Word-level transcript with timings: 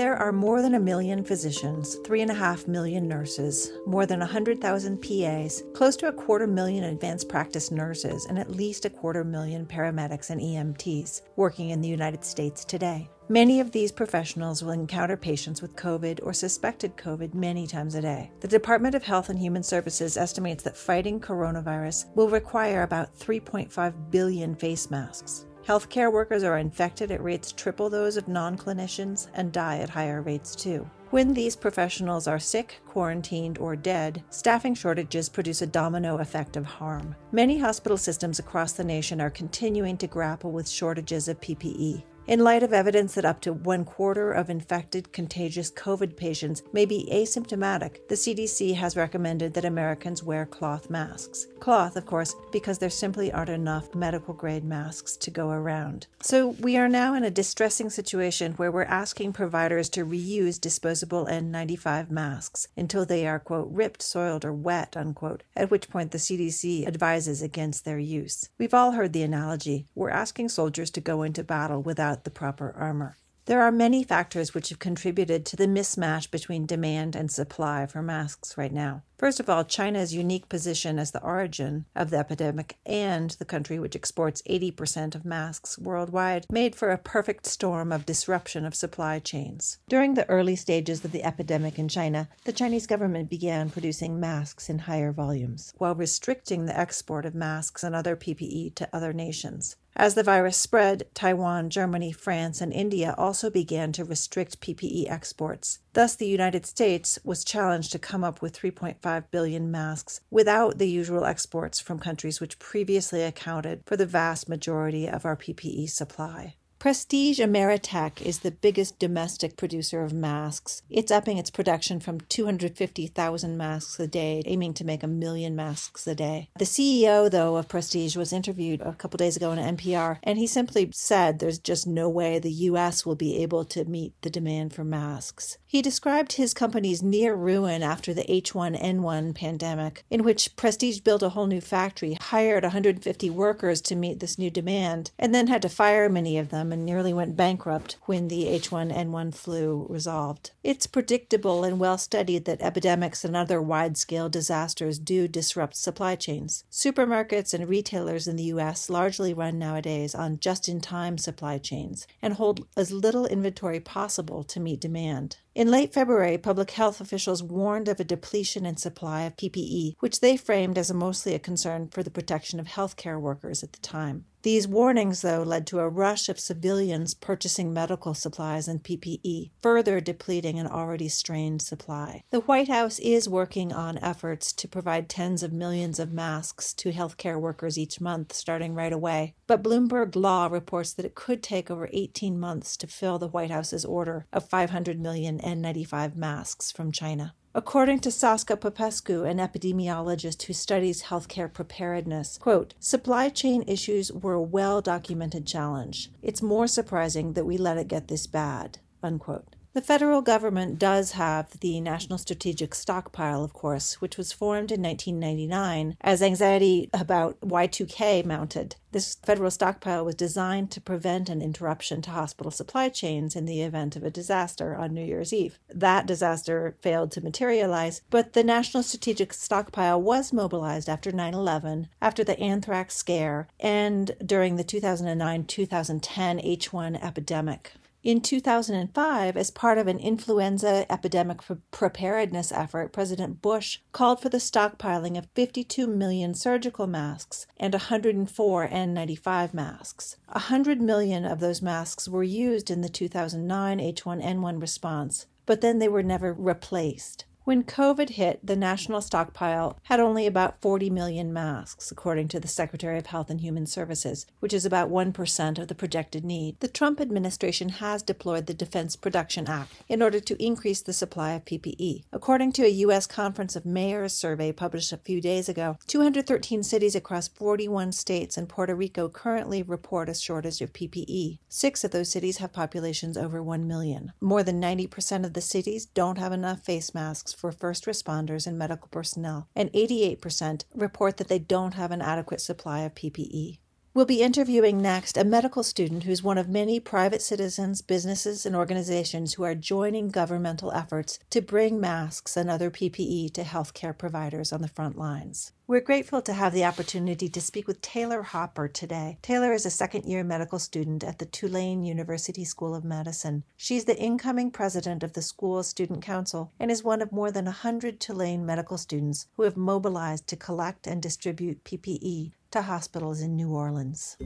There 0.00 0.16
are 0.16 0.32
more 0.32 0.62
than 0.62 0.76
a 0.76 0.80
million 0.80 1.22
physicians, 1.22 1.96
three 2.06 2.22
and 2.22 2.30
a 2.30 2.34
half 2.34 2.66
million 2.66 3.06
nurses, 3.06 3.70
more 3.84 4.06
than 4.06 4.20
100,000 4.20 4.96
PAs, 4.96 5.62
close 5.74 5.94
to 5.98 6.08
a 6.08 6.12
quarter 6.12 6.46
million 6.46 6.84
advanced 6.84 7.28
practice 7.28 7.70
nurses, 7.70 8.24
and 8.24 8.38
at 8.38 8.50
least 8.50 8.86
a 8.86 8.88
quarter 8.88 9.24
million 9.24 9.66
paramedics 9.66 10.30
and 10.30 10.40
EMTs 10.40 11.20
working 11.36 11.68
in 11.68 11.82
the 11.82 11.88
United 11.88 12.24
States 12.24 12.64
today. 12.64 13.10
Many 13.28 13.60
of 13.60 13.72
these 13.72 13.92
professionals 13.92 14.64
will 14.64 14.70
encounter 14.70 15.18
patients 15.18 15.60
with 15.60 15.76
COVID 15.76 16.20
or 16.22 16.32
suspected 16.32 16.96
COVID 16.96 17.34
many 17.34 17.66
times 17.66 17.94
a 17.94 18.00
day. 18.00 18.32
The 18.40 18.48
Department 18.48 18.94
of 18.94 19.04
Health 19.04 19.28
and 19.28 19.38
Human 19.38 19.62
Services 19.62 20.16
estimates 20.16 20.64
that 20.64 20.78
fighting 20.78 21.20
coronavirus 21.20 22.06
will 22.16 22.30
require 22.30 22.84
about 22.84 23.14
3.5 23.18 24.10
billion 24.10 24.54
face 24.54 24.90
masks. 24.90 25.44
Healthcare 25.70 26.12
workers 26.12 26.42
are 26.42 26.58
infected 26.58 27.12
at 27.12 27.22
rates 27.22 27.52
triple 27.52 27.88
those 27.88 28.16
of 28.16 28.26
non 28.26 28.58
clinicians 28.58 29.28
and 29.34 29.52
die 29.52 29.78
at 29.78 29.88
higher 29.88 30.20
rates 30.20 30.56
too. 30.56 30.90
When 31.10 31.32
these 31.32 31.54
professionals 31.54 32.26
are 32.26 32.40
sick, 32.40 32.80
quarantined, 32.88 33.56
or 33.58 33.76
dead, 33.76 34.24
staffing 34.30 34.74
shortages 34.74 35.28
produce 35.28 35.62
a 35.62 35.68
domino 35.68 36.18
effect 36.18 36.56
of 36.56 36.64
harm. 36.66 37.14
Many 37.30 37.56
hospital 37.56 37.96
systems 37.96 38.40
across 38.40 38.72
the 38.72 38.82
nation 38.82 39.20
are 39.20 39.30
continuing 39.30 39.96
to 39.98 40.08
grapple 40.08 40.50
with 40.50 40.68
shortages 40.68 41.28
of 41.28 41.40
PPE. 41.40 42.02
In 42.30 42.44
light 42.44 42.62
of 42.62 42.72
evidence 42.72 43.14
that 43.14 43.24
up 43.24 43.40
to 43.40 43.52
one 43.52 43.84
quarter 43.84 44.30
of 44.30 44.50
infected 44.50 45.12
contagious 45.12 45.68
COVID 45.72 46.16
patients 46.16 46.62
may 46.72 46.86
be 46.86 47.08
asymptomatic, 47.10 48.06
the 48.08 48.14
CDC 48.14 48.76
has 48.76 48.96
recommended 48.96 49.52
that 49.54 49.64
Americans 49.64 50.22
wear 50.22 50.46
cloth 50.46 50.88
masks. 50.88 51.48
Cloth, 51.58 51.96
of 51.96 52.06
course, 52.06 52.36
because 52.52 52.78
there 52.78 52.88
simply 52.88 53.32
aren't 53.32 53.50
enough 53.50 53.96
medical 53.96 54.32
grade 54.32 54.62
masks 54.62 55.16
to 55.16 55.30
go 55.32 55.50
around. 55.50 56.06
So 56.20 56.50
we 56.60 56.76
are 56.76 56.88
now 56.88 57.14
in 57.14 57.24
a 57.24 57.32
distressing 57.32 57.90
situation 57.90 58.52
where 58.52 58.70
we're 58.70 58.84
asking 58.84 59.32
providers 59.32 59.88
to 59.88 60.06
reuse 60.06 60.60
disposable 60.60 61.26
N95 61.26 62.12
masks 62.12 62.68
until 62.76 63.04
they 63.04 63.26
are, 63.26 63.40
quote, 63.40 63.72
ripped, 63.72 64.02
soiled, 64.02 64.44
or 64.44 64.52
wet, 64.52 64.96
unquote, 64.96 65.42
at 65.56 65.72
which 65.72 65.90
point 65.90 66.12
the 66.12 66.18
CDC 66.18 66.86
advises 66.86 67.42
against 67.42 67.84
their 67.84 67.98
use. 67.98 68.48
We've 68.56 68.72
all 68.72 68.92
heard 68.92 69.12
the 69.12 69.24
analogy. 69.24 69.86
We're 69.96 70.10
asking 70.10 70.50
soldiers 70.50 70.92
to 70.92 71.00
go 71.00 71.24
into 71.24 71.42
battle 71.42 71.82
without 71.82 72.19
the 72.24 72.30
proper 72.30 72.74
armor. 72.76 73.16
There 73.46 73.62
are 73.62 73.72
many 73.72 74.04
factors 74.04 74.54
which 74.54 74.68
have 74.68 74.78
contributed 74.78 75.44
to 75.46 75.56
the 75.56 75.66
mismatch 75.66 76.30
between 76.30 76.66
demand 76.66 77.16
and 77.16 77.32
supply 77.32 77.84
for 77.86 78.00
masks 78.00 78.56
right 78.56 78.72
now. 78.72 79.02
First 79.18 79.40
of 79.40 79.50
all, 79.50 79.64
China's 79.64 80.14
unique 80.14 80.48
position 80.48 81.00
as 81.00 81.10
the 81.10 81.22
origin 81.22 81.86
of 81.96 82.10
the 82.10 82.18
epidemic 82.18 82.78
and 82.86 83.30
the 83.32 83.44
country 83.44 83.80
which 83.80 83.96
exports 83.96 84.40
80% 84.48 85.14
of 85.14 85.24
masks 85.24 85.78
worldwide 85.78 86.46
made 86.48 86.76
for 86.76 86.90
a 86.90 86.96
perfect 86.96 87.44
storm 87.44 87.90
of 87.90 88.06
disruption 88.06 88.64
of 88.64 88.74
supply 88.74 89.18
chains. 89.18 89.78
During 89.88 90.14
the 90.14 90.28
early 90.28 90.54
stages 90.54 91.04
of 91.04 91.10
the 91.10 91.24
epidemic 91.24 91.76
in 91.76 91.88
China, 91.88 92.28
the 92.44 92.52
Chinese 92.52 92.86
government 92.86 93.28
began 93.28 93.68
producing 93.68 94.20
masks 94.20 94.70
in 94.70 94.78
higher 94.78 95.12
volumes 95.12 95.72
while 95.76 95.96
restricting 95.96 96.66
the 96.66 96.78
export 96.78 97.26
of 97.26 97.34
masks 97.34 97.82
and 97.82 97.96
other 97.96 98.14
PPE 98.14 98.76
to 98.76 98.88
other 98.94 99.12
nations. 99.12 99.74
As 99.96 100.14
the 100.14 100.22
virus 100.22 100.56
spread, 100.56 101.06
Taiwan, 101.14 101.68
Germany, 101.68 102.12
France, 102.12 102.60
and 102.60 102.72
India 102.72 103.14
also 103.18 103.50
began 103.50 103.92
to 103.92 104.04
restrict 104.04 104.60
PPE 104.60 105.10
exports. 105.10 105.80
Thus, 105.92 106.14
the 106.14 106.28
United 106.28 106.64
States 106.64 107.18
was 107.24 107.44
challenged 107.44 107.92
to 107.92 107.98
come 107.98 108.22
up 108.22 108.40
with 108.40 108.58
3.5 108.58 109.24
billion 109.30 109.70
masks 109.70 110.20
without 110.30 110.78
the 110.78 110.88
usual 110.88 111.24
exports 111.24 111.80
from 111.80 111.98
countries 111.98 112.40
which 112.40 112.58
previously 112.58 113.22
accounted 113.22 113.82
for 113.84 113.96
the 113.96 114.06
vast 114.06 114.48
majority 114.48 115.08
of 115.08 115.24
our 115.24 115.36
PPE 115.36 115.90
supply. 115.90 116.54
Prestige 116.80 117.40
Ameritech 117.40 118.22
is 118.22 118.38
the 118.38 118.50
biggest 118.50 118.98
domestic 118.98 119.58
producer 119.58 120.02
of 120.02 120.14
masks. 120.14 120.80
It's 120.88 121.12
upping 121.12 121.36
its 121.36 121.50
production 121.50 122.00
from 122.00 122.22
250,000 122.22 123.54
masks 123.58 124.00
a 124.00 124.06
day, 124.06 124.42
aiming 124.46 124.72
to 124.72 124.86
make 124.86 125.02
a 125.02 125.06
million 125.06 125.54
masks 125.54 126.06
a 126.06 126.14
day. 126.14 126.48
The 126.58 126.64
CEO, 126.64 127.30
though, 127.30 127.56
of 127.56 127.68
Prestige 127.68 128.16
was 128.16 128.32
interviewed 128.32 128.80
a 128.80 128.94
couple 128.94 129.18
days 129.18 129.36
ago 129.36 129.50
on 129.50 129.58
NPR, 129.58 130.20
and 130.22 130.38
he 130.38 130.46
simply 130.46 130.88
said 130.94 131.38
there's 131.38 131.58
just 131.58 131.86
no 131.86 132.08
way 132.08 132.38
the 132.38 132.50
U.S. 132.50 133.04
will 133.04 133.14
be 133.14 133.42
able 133.42 133.66
to 133.66 133.84
meet 133.84 134.14
the 134.22 134.30
demand 134.30 134.72
for 134.72 134.82
masks. 134.82 135.58
He 135.66 135.82
described 135.82 136.32
his 136.32 136.54
company's 136.54 137.02
near 137.02 137.34
ruin 137.34 137.82
after 137.82 138.14
the 138.14 138.24
H1N1 138.24 139.34
pandemic, 139.34 140.04
in 140.08 140.22
which 140.22 140.56
Prestige 140.56 141.00
built 141.00 141.22
a 141.22 141.28
whole 141.28 141.46
new 141.46 141.60
factory, 141.60 142.16
hired 142.18 142.62
150 142.62 143.28
workers 143.28 143.82
to 143.82 143.94
meet 143.94 144.20
this 144.20 144.38
new 144.38 144.50
demand, 144.50 145.10
and 145.18 145.34
then 145.34 145.48
had 145.48 145.60
to 145.60 145.68
fire 145.68 146.08
many 146.08 146.38
of 146.38 146.48
them 146.48 146.69
and 146.72 146.84
nearly 146.84 147.12
went 147.12 147.36
bankrupt 147.36 147.96
when 148.06 148.28
the 148.28 148.44
H1N1 148.46 149.34
flu 149.34 149.86
resolved. 149.88 150.50
It's 150.62 150.86
predictable 150.86 151.64
and 151.64 151.78
well 151.78 151.98
studied 151.98 152.44
that 152.44 152.62
epidemics 152.62 153.24
and 153.24 153.36
other 153.36 153.60
wide 153.60 153.96
scale 153.96 154.28
disasters 154.28 154.98
do 154.98 155.28
disrupt 155.28 155.76
supply 155.76 156.16
chains. 156.16 156.64
Supermarkets 156.70 157.54
and 157.54 157.68
retailers 157.68 158.28
in 158.28 158.36
the 158.36 158.44
U.S. 158.44 158.90
largely 158.90 159.34
run 159.34 159.58
nowadays 159.58 160.14
on 160.14 160.38
just 160.38 160.68
in 160.68 160.80
time 160.80 161.18
supply 161.18 161.58
chains 161.58 162.06
and 162.22 162.34
hold 162.34 162.66
as 162.76 162.92
little 162.92 163.26
inventory 163.26 163.80
possible 163.80 164.44
to 164.44 164.60
meet 164.60 164.80
demand. 164.80 165.38
In 165.54 165.70
late 165.70 165.92
February, 165.92 166.38
public 166.38 166.70
health 166.70 167.00
officials 167.00 167.42
warned 167.42 167.88
of 167.88 167.98
a 167.98 168.04
depletion 168.04 168.64
in 168.64 168.76
supply 168.76 169.22
of 169.22 169.36
PPE, 169.36 169.94
which 169.98 170.20
they 170.20 170.36
framed 170.36 170.78
as 170.78 170.92
mostly 170.92 171.34
a 171.34 171.40
concern 171.40 171.88
for 171.88 172.02
the 172.02 172.10
protection 172.10 172.60
of 172.60 172.68
healthcare 172.68 173.20
workers 173.20 173.62
at 173.62 173.72
the 173.72 173.80
time. 173.80 174.24
These 174.42 174.66
warnings, 174.66 175.20
though, 175.20 175.42
led 175.42 175.66
to 175.66 175.80
a 175.80 175.88
rush 175.88 176.30
of 176.30 176.40
civilians 176.40 177.12
purchasing 177.12 177.74
medical 177.74 178.14
supplies 178.14 178.68
and 178.68 178.82
PPE, 178.82 179.50
further 179.60 180.00
depleting 180.00 180.58
an 180.58 180.66
already 180.66 181.08
strained 181.10 181.60
supply. 181.60 182.22
The 182.30 182.40
White 182.40 182.68
House 182.68 182.98
is 183.00 183.28
working 183.28 183.70
on 183.72 183.98
efforts 183.98 184.52
to 184.54 184.68
provide 184.68 185.10
tens 185.10 185.42
of 185.42 185.52
millions 185.52 185.98
of 185.98 186.12
masks 186.12 186.72
to 186.74 186.92
healthcare 186.92 187.38
workers 187.38 187.76
each 187.76 188.00
month, 188.00 188.32
starting 188.32 188.74
right 188.74 188.92
away. 188.92 189.34
But 189.46 189.62
Bloomberg 189.62 190.16
Law 190.16 190.46
reports 190.46 190.94
that 190.94 191.04
it 191.04 191.14
could 191.14 191.42
take 191.42 191.70
over 191.70 191.90
18 191.92 192.40
months 192.40 192.78
to 192.78 192.86
fill 192.86 193.18
the 193.18 193.28
White 193.28 193.50
House's 193.50 193.84
order 193.84 194.26
of 194.32 194.48
500 194.48 194.98
million 194.98 195.38
N95 195.38 196.16
masks 196.16 196.72
from 196.72 196.92
China. 196.92 197.34
According 197.52 197.98
to 198.00 198.12
Saskia 198.12 198.56
Popescu, 198.56 199.24
an 199.24 199.38
epidemiologist 199.38 200.42
who 200.44 200.52
studies 200.52 201.04
healthcare 201.04 201.52
preparedness, 201.52 202.38
quote, 202.38 202.74
supply 202.78 203.28
chain 203.28 203.64
issues 203.66 204.12
were 204.12 204.34
a 204.34 204.40
well 204.40 204.80
documented 204.80 205.48
challenge. 205.48 206.12
It's 206.22 206.42
more 206.42 206.68
surprising 206.68 207.32
that 207.32 207.46
we 207.46 207.58
let 207.58 207.76
it 207.76 207.88
get 207.88 208.06
this 208.06 208.28
bad, 208.28 208.78
unquote. 209.02 209.56
The 209.72 209.80
federal 209.80 210.20
government 210.20 210.80
does 210.80 211.12
have 211.12 211.60
the 211.60 211.80
National 211.80 212.18
Strategic 212.18 212.74
Stockpile, 212.74 213.44
of 213.44 213.52
course, 213.52 214.00
which 214.00 214.16
was 214.16 214.32
formed 214.32 214.72
in 214.72 214.82
1999 214.82 215.96
as 216.00 216.22
anxiety 216.22 216.90
about 216.92 217.40
Y2K 217.40 218.24
mounted. 218.24 218.74
This 218.90 219.14
federal 219.22 219.52
stockpile 219.52 220.04
was 220.04 220.16
designed 220.16 220.72
to 220.72 220.80
prevent 220.80 221.28
an 221.28 221.40
interruption 221.40 222.02
to 222.02 222.10
hospital 222.10 222.50
supply 222.50 222.88
chains 222.88 223.36
in 223.36 223.44
the 223.44 223.62
event 223.62 223.94
of 223.94 224.02
a 224.02 224.10
disaster 224.10 224.74
on 224.74 224.92
New 224.92 225.04
Year's 225.04 225.32
Eve. 225.32 225.60
That 225.72 226.04
disaster 226.04 226.74
failed 226.80 227.12
to 227.12 227.20
materialize, 227.20 228.02
but 228.10 228.32
the 228.32 228.42
National 228.42 228.82
Strategic 228.82 229.32
Stockpile 229.32 230.02
was 230.02 230.32
mobilized 230.32 230.88
after 230.88 231.12
9 231.12 231.32
11, 231.32 231.86
after 232.02 232.24
the 232.24 232.40
anthrax 232.40 232.96
scare, 232.96 233.46
and 233.60 234.10
during 234.26 234.56
the 234.56 234.64
2009 234.64 235.44
2010 235.44 236.38
H1 236.40 237.00
epidemic. 237.04 237.74
In 238.02 238.22
2005, 238.22 239.36
as 239.36 239.50
part 239.50 239.76
of 239.76 239.86
an 239.86 239.98
influenza 239.98 240.90
epidemic 240.90 241.40
preparedness 241.70 242.50
effort, 242.50 242.94
President 242.94 243.42
Bush 243.42 243.80
called 243.92 244.22
for 244.22 244.30
the 244.30 244.38
stockpiling 244.38 245.18
of 245.18 245.28
52 245.34 245.86
million 245.86 246.32
surgical 246.32 246.86
masks 246.86 247.46
and 247.58 247.74
104 247.74 248.68
N95 248.68 249.52
masks. 249.52 250.16
100 250.28 250.80
million 250.80 251.26
of 251.26 251.40
those 251.40 251.60
masks 251.60 252.08
were 252.08 252.22
used 252.22 252.70
in 252.70 252.80
the 252.80 252.88
2009 252.88 253.78
H1N1 253.78 254.62
response, 254.62 255.26
but 255.44 255.60
then 255.60 255.78
they 255.78 255.88
were 255.88 256.02
never 256.02 256.32
replaced. 256.32 257.26
When 257.44 257.64
COVID 257.64 258.10
hit, 258.10 258.46
the 258.46 258.54
national 258.54 259.00
stockpile 259.00 259.78
had 259.84 259.98
only 259.98 260.26
about 260.26 260.60
40 260.60 260.90
million 260.90 261.32
masks, 261.32 261.90
according 261.90 262.28
to 262.28 262.38
the 262.38 262.46
Secretary 262.46 262.98
of 262.98 263.06
Health 263.06 263.30
and 263.30 263.40
Human 263.40 263.66
Services, 263.66 264.26
which 264.40 264.52
is 264.52 264.66
about 264.66 264.90
1% 264.90 265.58
of 265.58 265.66
the 265.68 265.74
projected 265.74 266.22
need. 266.22 266.60
The 266.60 266.68
Trump 266.68 267.00
administration 267.00 267.70
has 267.70 268.02
deployed 268.02 268.46
the 268.46 268.54
Defense 268.54 268.94
Production 268.94 269.48
Act 269.48 269.72
in 269.88 270.02
order 270.02 270.20
to 270.20 270.40
increase 270.40 270.82
the 270.82 270.92
supply 270.92 271.32
of 271.32 271.46
PPE. 271.46 272.04
According 272.12 272.52
to 272.52 272.64
a 272.64 272.78
U.S. 272.84 273.06
Conference 273.06 273.56
of 273.56 273.64
Mayors 273.64 274.12
survey 274.12 274.52
published 274.52 274.92
a 274.92 274.98
few 274.98 275.20
days 275.22 275.48
ago, 275.48 275.78
213 275.86 276.62
cities 276.62 276.94
across 276.94 277.26
41 277.26 277.92
states 277.92 278.36
and 278.36 278.50
Puerto 278.50 278.74
Rico 278.74 279.08
currently 279.08 279.62
report 279.62 280.10
a 280.10 280.14
shortage 280.14 280.60
of 280.60 280.74
PPE. 280.74 281.38
Six 281.48 281.84
of 281.84 281.90
those 281.90 282.10
cities 282.10 282.36
have 282.36 282.52
populations 282.52 283.16
over 283.16 283.42
1 283.42 283.66
million. 283.66 284.12
More 284.20 284.42
than 284.42 284.60
90% 284.60 285.24
of 285.24 285.32
the 285.32 285.40
cities 285.40 285.86
don't 285.86 286.18
have 286.18 286.32
enough 286.32 286.60
face 286.60 286.94
masks 286.94 287.29
for 287.32 287.52
first 287.52 287.86
responders 287.86 288.46
and 288.46 288.58
medical 288.58 288.88
personnel, 288.88 289.48
and 289.54 289.72
88% 289.72 290.64
report 290.74 291.16
that 291.16 291.28
they 291.28 291.38
don't 291.38 291.74
have 291.74 291.90
an 291.90 292.02
adequate 292.02 292.40
supply 292.40 292.80
of 292.80 292.94
PPE. 292.94 293.58
We'll 294.00 294.06
be 294.06 294.22
interviewing 294.22 294.80
next 294.80 295.18
a 295.18 295.24
medical 295.24 295.62
student 295.62 296.04
who's 296.04 296.22
one 296.22 296.38
of 296.38 296.48
many 296.48 296.80
private 296.80 297.20
citizens, 297.20 297.82
businesses, 297.82 298.46
and 298.46 298.56
organizations 298.56 299.34
who 299.34 299.42
are 299.42 299.54
joining 299.54 300.08
governmental 300.08 300.72
efforts 300.72 301.18
to 301.28 301.42
bring 301.42 301.78
masks 301.78 302.34
and 302.34 302.48
other 302.48 302.70
PPE 302.70 303.34
to 303.34 303.42
healthcare 303.42 303.96
providers 303.96 304.54
on 304.54 304.62
the 304.62 304.68
front 304.68 304.96
lines. 304.96 305.52
We're 305.66 305.82
grateful 305.82 306.22
to 306.22 306.32
have 306.32 306.54
the 306.54 306.64
opportunity 306.64 307.28
to 307.28 307.42
speak 307.42 307.68
with 307.68 307.82
Taylor 307.82 308.22
Hopper 308.22 308.68
today. 308.68 309.18
Taylor 309.20 309.52
is 309.52 309.66
a 309.66 309.70
second 309.70 310.06
year 310.06 310.24
medical 310.24 310.58
student 310.58 311.04
at 311.04 311.18
the 311.18 311.26
Tulane 311.26 311.82
University 311.82 312.46
School 312.46 312.74
of 312.74 312.84
Medicine. 312.84 313.44
She's 313.58 313.84
the 313.84 314.00
incoming 314.00 314.50
president 314.50 315.02
of 315.02 315.12
the 315.12 315.20
school's 315.20 315.68
student 315.68 316.02
council 316.02 316.52
and 316.58 316.70
is 316.70 316.82
one 316.82 317.02
of 317.02 317.12
more 317.12 317.30
than 317.30 317.44
100 317.44 318.00
Tulane 318.00 318.46
medical 318.46 318.78
students 318.78 319.26
who 319.36 319.42
have 319.42 319.58
mobilized 319.58 320.26
to 320.28 320.36
collect 320.36 320.86
and 320.86 321.02
distribute 321.02 321.64
PPE 321.64 322.32
to 322.52 322.62
hospitals 322.62 323.20
in 323.20 323.36
New 323.36 323.50
Orleans. 323.52 324.16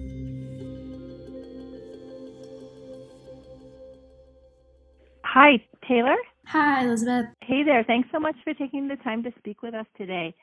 Hi, 5.24 5.62
Taylor. 5.88 6.16
Hi, 6.46 6.84
Elizabeth. 6.84 7.26
Hey 7.42 7.64
there. 7.64 7.82
Thanks 7.84 8.08
so 8.12 8.20
much 8.20 8.36
for 8.44 8.54
taking 8.54 8.86
the 8.88 8.96
time 8.96 9.22
to 9.24 9.32
speak 9.38 9.62
with 9.62 9.74
us 9.74 9.86
today. 9.96 10.34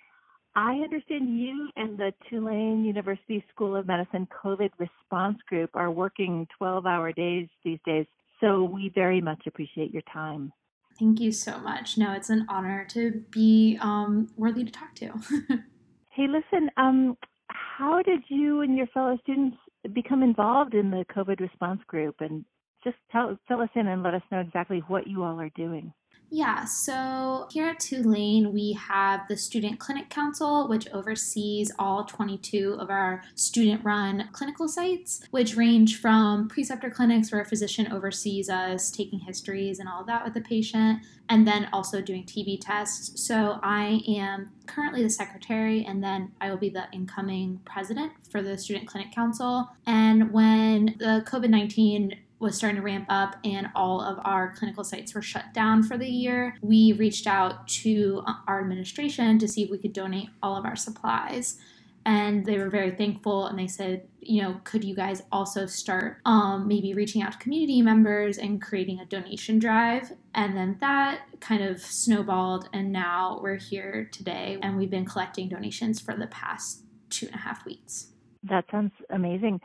I 0.55 0.73
understand 0.73 1.39
you 1.39 1.69
and 1.77 1.97
the 1.97 2.13
Tulane 2.29 2.83
University 2.83 3.43
School 3.53 3.75
of 3.75 3.87
Medicine 3.87 4.27
COVID 4.43 4.71
response 4.77 5.37
group 5.47 5.69
are 5.75 5.89
working 5.89 6.45
12 6.57 6.85
hour 6.85 7.13
days 7.13 7.47
these 7.63 7.79
days, 7.85 8.05
so 8.41 8.63
we 8.63 8.91
very 8.93 9.21
much 9.21 9.43
appreciate 9.47 9.93
your 9.93 10.03
time. 10.11 10.51
Thank 10.99 11.21
you 11.21 11.31
so 11.31 11.57
much. 11.59 11.97
No, 11.97 12.11
it's 12.11 12.29
an 12.29 12.45
honor 12.49 12.85
to 12.89 13.23
be 13.31 13.77
um, 13.79 14.29
worthy 14.35 14.65
to 14.65 14.71
talk 14.71 14.93
to. 14.95 15.07
hey, 16.09 16.27
listen, 16.27 16.69
um, 16.75 17.17
how 17.53 18.01
did 18.01 18.21
you 18.27 18.61
and 18.61 18.77
your 18.77 18.87
fellow 18.87 19.17
students 19.23 19.57
become 19.93 20.23
involved 20.23 20.73
in 20.73 20.91
the 20.91 21.05
COVID 21.15 21.39
response 21.39 21.81
group? 21.87 22.15
And 22.19 22.45
just 22.83 22.97
tell, 23.11 23.37
fill 23.47 23.61
us 23.61 23.69
in 23.75 23.87
and 23.87 24.03
let 24.03 24.13
us 24.13 24.21
know 24.31 24.39
exactly 24.39 24.83
what 24.87 25.07
you 25.07 25.23
all 25.23 25.39
are 25.39 25.51
doing. 25.55 25.93
Yeah, 26.33 26.63
so 26.63 27.49
here 27.51 27.65
at 27.65 27.81
Tulane, 27.81 28.53
we 28.53 28.71
have 28.71 29.27
the 29.27 29.35
Student 29.35 29.81
Clinic 29.81 30.09
Council, 30.09 30.69
which 30.69 30.87
oversees 30.93 31.73
all 31.77 32.05
22 32.05 32.77
of 32.79 32.89
our 32.89 33.21
student 33.35 33.83
run 33.83 34.29
clinical 34.31 34.69
sites, 34.69 35.21
which 35.31 35.57
range 35.57 35.99
from 35.99 36.47
preceptor 36.47 36.89
clinics 36.89 37.33
where 37.33 37.41
a 37.41 37.45
physician 37.45 37.91
oversees 37.91 38.49
us 38.49 38.89
taking 38.89 39.19
histories 39.19 39.79
and 39.79 39.89
all 39.89 40.05
that 40.05 40.23
with 40.23 40.33
the 40.33 40.39
patient, 40.39 40.99
and 41.27 41.45
then 41.45 41.67
also 41.73 41.99
doing 41.99 42.23
TB 42.23 42.59
tests. 42.61 43.21
So 43.21 43.59
I 43.61 44.01
am 44.07 44.51
currently 44.67 45.03
the 45.03 45.09
secretary, 45.09 45.83
and 45.83 46.01
then 46.01 46.31
I 46.39 46.49
will 46.49 46.57
be 46.57 46.69
the 46.69 46.85
incoming 46.93 47.59
president 47.65 48.13
for 48.31 48.41
the 48.41 48.57
Student 48.57 48.87
Clinic 48.87 49.13
Council. 49.13 49.67
And 49.85 50.31
when 50.31 50.95
the 50.97 51.25
COVID 51.27 51.49
19 51.49 52.15
was 52.41 52.57
starting 52.57 52.77
to 52.77 52.81
ramp 52.81 53.05
up 53.07 53.35
and 53.43 53.69
all 53.75 54.01
of 54.01 54.19
our 54.25 54.53
clinical 54.55 54.83
sites 54.83 55.13
were 55.13 55.21
shut 55.21 55.53
down 55.53 55.83
for 55.83 55.97
the 55.97 56.07
year, 56.07 56.57
we 56.61 56.93
reached 56.93 57.27
out 57.27 57.67
to 57.67 58.23
our 58.47 58.59
administration 58.61 59.37
to 59.39 59.47
see 59.47 59.63
if 59.63 59.69
we 59.69 59.77
could 59.77 59.93
donate 59.93 60.29
all 60.41 60.57
of 60.57 60.65
our 60.65 60.75
supplies. 60.75 61.59
And 62.03 62.43
they 62.43 62.57
were 62.57 62.69
very 62.69 62.89
thankful 62.89 63.45
and 63.45 63.59
they 63.59 63.67
said, 63.67 64.07
you 64.19 64.41
know, 64.41 64.59
could 64.63 64.83
you 64.83 64.95
guys 64.95 65.21
also 65.31 65.67
start 65.67 66.17
um, 66.25 66.67
maybe 66.67 66.95
reaching 66.95 67.21
out 67.21 67.33
to 67.33 67.37
community 67.37 67.83
members 67.83 68.39
and 68.39 68.59
creating 68.59 68.99
a 68.99 69.05
donation 69.05 69.59
drive? 69.59 70.11
And 70.33 70.57
then 70.57 70.77
that 70.81 71.21
kind 71.41 71.63
of 71.63 71.79
snowballed. 71.79 72.69
And 72.73 72.91
now 72.91 73.39
we're 73.43 73.57
here 73.57 74.09
today 74.11 74.57
and 74.63 74.77
we've 74.77 74.89
been 74.89 75.05
collecting 75.05 75.47
donations 75.47 75.99
for 75.99 76.15
the 76.15 76.27
past 76.27 76.85
two 77.11 77.27
and 77.27 77.35
a 77.35 77.39
half 77.39 77.65
weeks. 77.65 78.07
That 78.43 78.65
sounds 78.71 78.93
amazing. 79.11 79.61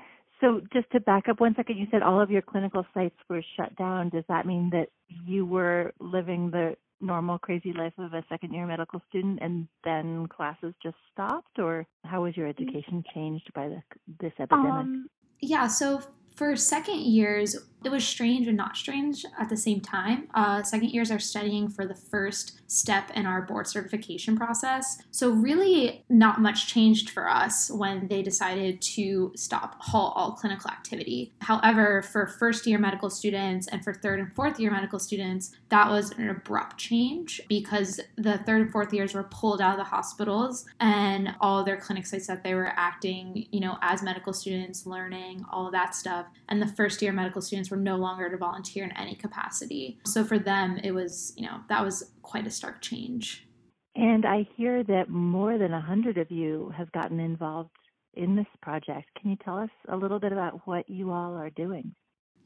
So 0.46 0.60
just 0.72 0.88
to 0.93 1.00
back 1.00 1.28
up 1.28 1.40
one 1.40 1.54
second, 1.56 1.76
you 1.76 1.88
said 1.90 2.02
all 2.02 2.20
of 2.20 2.31
your 2.31 2.43
clinical 2.43 2.87
sites 2.94 3.16
were 3.28 3.43
shut 3.56 3.75
down. 3.75 4.10
Does 4.10 4.22
that 4.28 4.46
mean 4.46 4.70
that 4.70 4.90
you 5.08 5.44
were 5.44 5.93
living 5.98 6.52
the 6.52 6.76
normal 7.00 7.37
crazy 7.37 7.72
life 7.72 7.93
of 7.98 8.14
a 8.14 8.25
second 8.28 8.52
year 8.52 8.64
medical 8.64 9.02
student 9.08 9.40
and 9.43 9.66
then 9.82 10.28
classes 10.28 10.72
just 10.82 10.96
stopped 11.12 11.58
or 11.58 11.84
how 12.04 12.22
was 12.22 12.37
your 12.37 12.46
education 12.46 13.02
changed 13.12 13.50
by 13.54 13.69
the, 13.69 13.82
this 14.20 14.32
epidemic? 14.38 14.70
Um, 14.70 15.08
yeah, 15.40 15.66
so 15.66 16.00
for 16.37 16.55
second 16.55 17.00
years, 17.00 17.56
it 17.87 17.91
was 17.91 18.06
strange 18.06 18.49
and 18.49 18.56
not 18.56 18.77
strange 18.77 19.25
at 19.38 19.49
the 19.49 19.56
same 19.56 19.81
time. 19.81 20.29
Uh, 20.35 20.62
second 20.62 20.91
years 20.91 21.11
are 21.11 21.19
studying 21.19 21.69
for 21.69 21.87
the 21.87 21.94
first 21.94 22.61
step 22.67 23.11
in 23.15 23.27
our 23.27 23.43
board 23.43 23.69
certification 23.69 24.37
process. 24.37 24.99
So, 25.12 25.31
really, 25.31 26.05
not 26.09 26.41
much 26.41 26.67
changed 26.67 27.11
for 27.11 27.29
us 27.29 27.71
when 27.71 28.09
they 28.09 28.23
decided 28.23 28.81
to 28.83 29.33
stop 29.37 29.77
halt 29.79 30.15
all 30.17 30.33
clinical 30.33 30.69
activity. 30.69 31.33
However, 31.43 32.03
for 32.03 32.27
first 32.27 32.67
year 32.67 32.79
medical 32.79 33.09
students 33.09 33.69
and 33.69 33.85
for 33.85 33.94
third 33.94 34.19
and 34.19 34.35
fourth 34.35 34.59
year 34.59 34.73
medical 34.73 34.99
students, 34.99 35.53
that 35.69 35.89
was 35.89 36.11
an 36.12 36.29
abrupt 36.29 36.79
change 36.79 37.41
because 37.49 38.00
the 38.17 38.39
third 38.39 38.62
and 38.62 38.73
fourth 38.73 38.93
years 38.93 39.15
were 39.15 39.25
pulled 39.25 39.61
out 39.61 39.73
of 39.73 39.79
the 39.79 39.85
hospitals 39.85 40.65
and 40.81 41.35
all 41.41 41.62
their 41.62 41.77
clinic 41.77 42.06
sites 42.06 42.27
that 42.27 42.43
they 42.43 42.55
were 42.55 42.73
acting, 42.77 43.47
you 43.53 43.61
know, 43.61 43.79
as 43.81 44.03
medical 44.03 44.32
students, 44.32 44.87
learning, 44.87 45.44
all 45.53 45.67
of 45.67 45.73
that 45.73 45.94
stuff. 45.94 46.25
And 46.49 46.61
the 46.61 46.67
first 46.67 47.02
year 47.02 47.12
medical 47.12 47.43
students 47.43 47.70
were 47.70 47.76
no 47.76 47.96
longer 47.96 48.31
to 48.31 48.37
volunteer 48.37 48.84
in 48.84 48.93
any 48.93 49.14
capacity. 49.14 49.99
So 50.05 50.25
for 50.25 50.38
them, 50.38 50.78
it 50.82 50.93
was, 50.93 51.32
you 51.37 51.46
know, 51.46 51.61
that 51.69 51.84
was 51.84 52.12
quite 52.23 52.46
a 52.46 52.50
stark 52.50 52.82
change. 52.82 53.46
And 53.94 54.26
I 54.26 54.46
hear 54.56 54.84
that 54.84 55.08
more 55.08 55.56
than 55.58 55.73
a 55.73 55.81
hundred 55.81 56.19
of 56.19 56.31
you 56.31 56.73
have 56.76 56.93
gotten 56.93 57.19
involved 57.19 57.70
in 58.14 58.37
this 58.37 58.46
project. 58.62 59.08
Can 59.20 59.31
you 59.31 59.37
tell 59.44 59.58
us 59.58 59.70
a 59.88 59.96
little 59.96 60.19
bit 60.19 60.32
about 60.32 60.67
what 60.67 60.88
you 60.88 61.11
all 61.12 61.34
are 61.34 61.50
doing? 61.50 61.94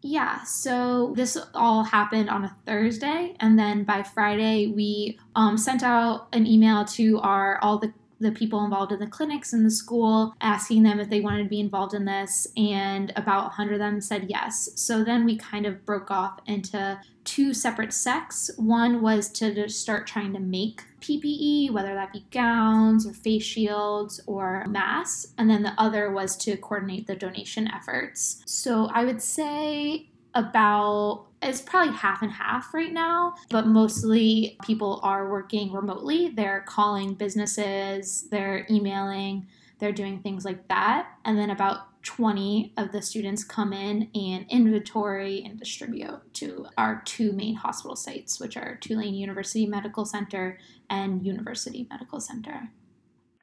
Yeah, 0.03 0.43
so 0.44 1.12
this 1.15 1.37
all 1.55 1.85
happened 1.85 2.31
on 2.31 2.44
a 2.44 2.56
Thursday, 2.67 3.35
and 3.38 3.59
then 3.59 3.85
by 3.85 4.03
Friday 4.03 4.69
we 4.69 5.19
um, 5.37 5.59
sent 5.59 5.83
out 5.83 6.29
an 6.33 6.47
email 6.47 6.87
to 6.87 7.21
our 7.21 7.59
all 7.62 7.79
the 7.79 7.93
the 8.21 8.33
people 8.33 8.65
involved 8.65 8.93
in 8.93 9.01
the 9.01 9.07
clinics 9.07 9.53
in 9.53 9.65
the 9.65 9.71
school, 9.71 10.35
asking 10.41 10.83
them 10.83 11.01
if 11.01 11.09
they 11.09 11.21
wanted 11.21 11.45
to 11.45 11.49
be 11.49 11.61
involved 11.61 11.95
in 11.95 12.05
this, 12.05 12.47
and 12.57 13.13
about 13.17 13.45
100 13.45 13.75
of 13.75 13.79
them 13.79 14.01
said 14.01 14.27
yes. 14.29 14.69
So 14.77 15.03
then 15.03 15.25
we 15.25 15.37
kind 15.37 15.67
of 15.67 15.85
broke 15.87 16.11
off 16.11 16.41
into 16.47 17.01
two 17.25 17.55
separate 17.55 17.93
sects. 17.93 18.51
One 18.57 19.01
was 19.01 19.31
to 19.33 19.69
start 19.69 20.07
trying 20.07 20.33
to 20.35 20.41
make 20.41 20.83
PPE, 21.01 21.71
whether 21.71 21.95
that 21.95 22.13
be 22.13 22.27
gowns 22.31 23.07
or 23.07 23.13
face 23.13 23.43
shields 23.43 24.21
or 24.27 24.67
masks, 24.69 25.33
and 25.39 25.49
then 25.49 25.63
the 25.63 25.73
other 25.79 26.11
was 26.11 26.37
to 26.39 26.57
coordinate 26.57 27.07
the 27.07 27.17
donation 27.17 27.69
efforts. 27.69 28.43
So 28.45 28.91
I 28.93 29.05
would 29.05 29.23
say 29.23 30.10
about 30.35 31.27
it's 31.43 31.63
probably 31.63 31.95
half 31.95 32.21
and 32.23 32.31
half 32.31 32.75
right 32.75 32.93
now, 32.93 33.35
but 33.49 33.67
mostly 33.67 34.59
people 34.63 35.01
are 35.03 35.31
working 35.31 35.73
remotely. 35.73 36.29
They're 36.29 36.65
calling 36.67 37.15
businesses, 37.15 38.29
they're 38.31 38.67
emailing, 38.71 39.47
they're 39.79 39.93
doing 39.93 40.21
things 40.21 40.45
like 40.45 40.69
that. 40.69 41.09
And 41.25 41.39
then 41.39 41.49
about 41.51 42.03
20 42.03 42.75
of 42.77 42.93
the 42.93 43.03
students 43.03 43.45
come 43.45 43.73
in 43.73 44.09
and 44.15 44.47
inventory 44.51 45.43
and 45.45 45.59
distribute 45.59 46.21
to 46.35 46.67
our 46.79 47.03
two 47.05 47.33
main 47.33 47.55
hospital 47.55 47.97
sites, 47.97 48.41
which 48.41 48.57
are 48.57 48.77
Tulane 48.77 49.15
University 49.15 49.67
Medical 49.67 50.05
Center 50.05 50.59
and 50.89 51.25
University 51.25 51.87
Medical 51.91 52.21
Center. 52.21 52.71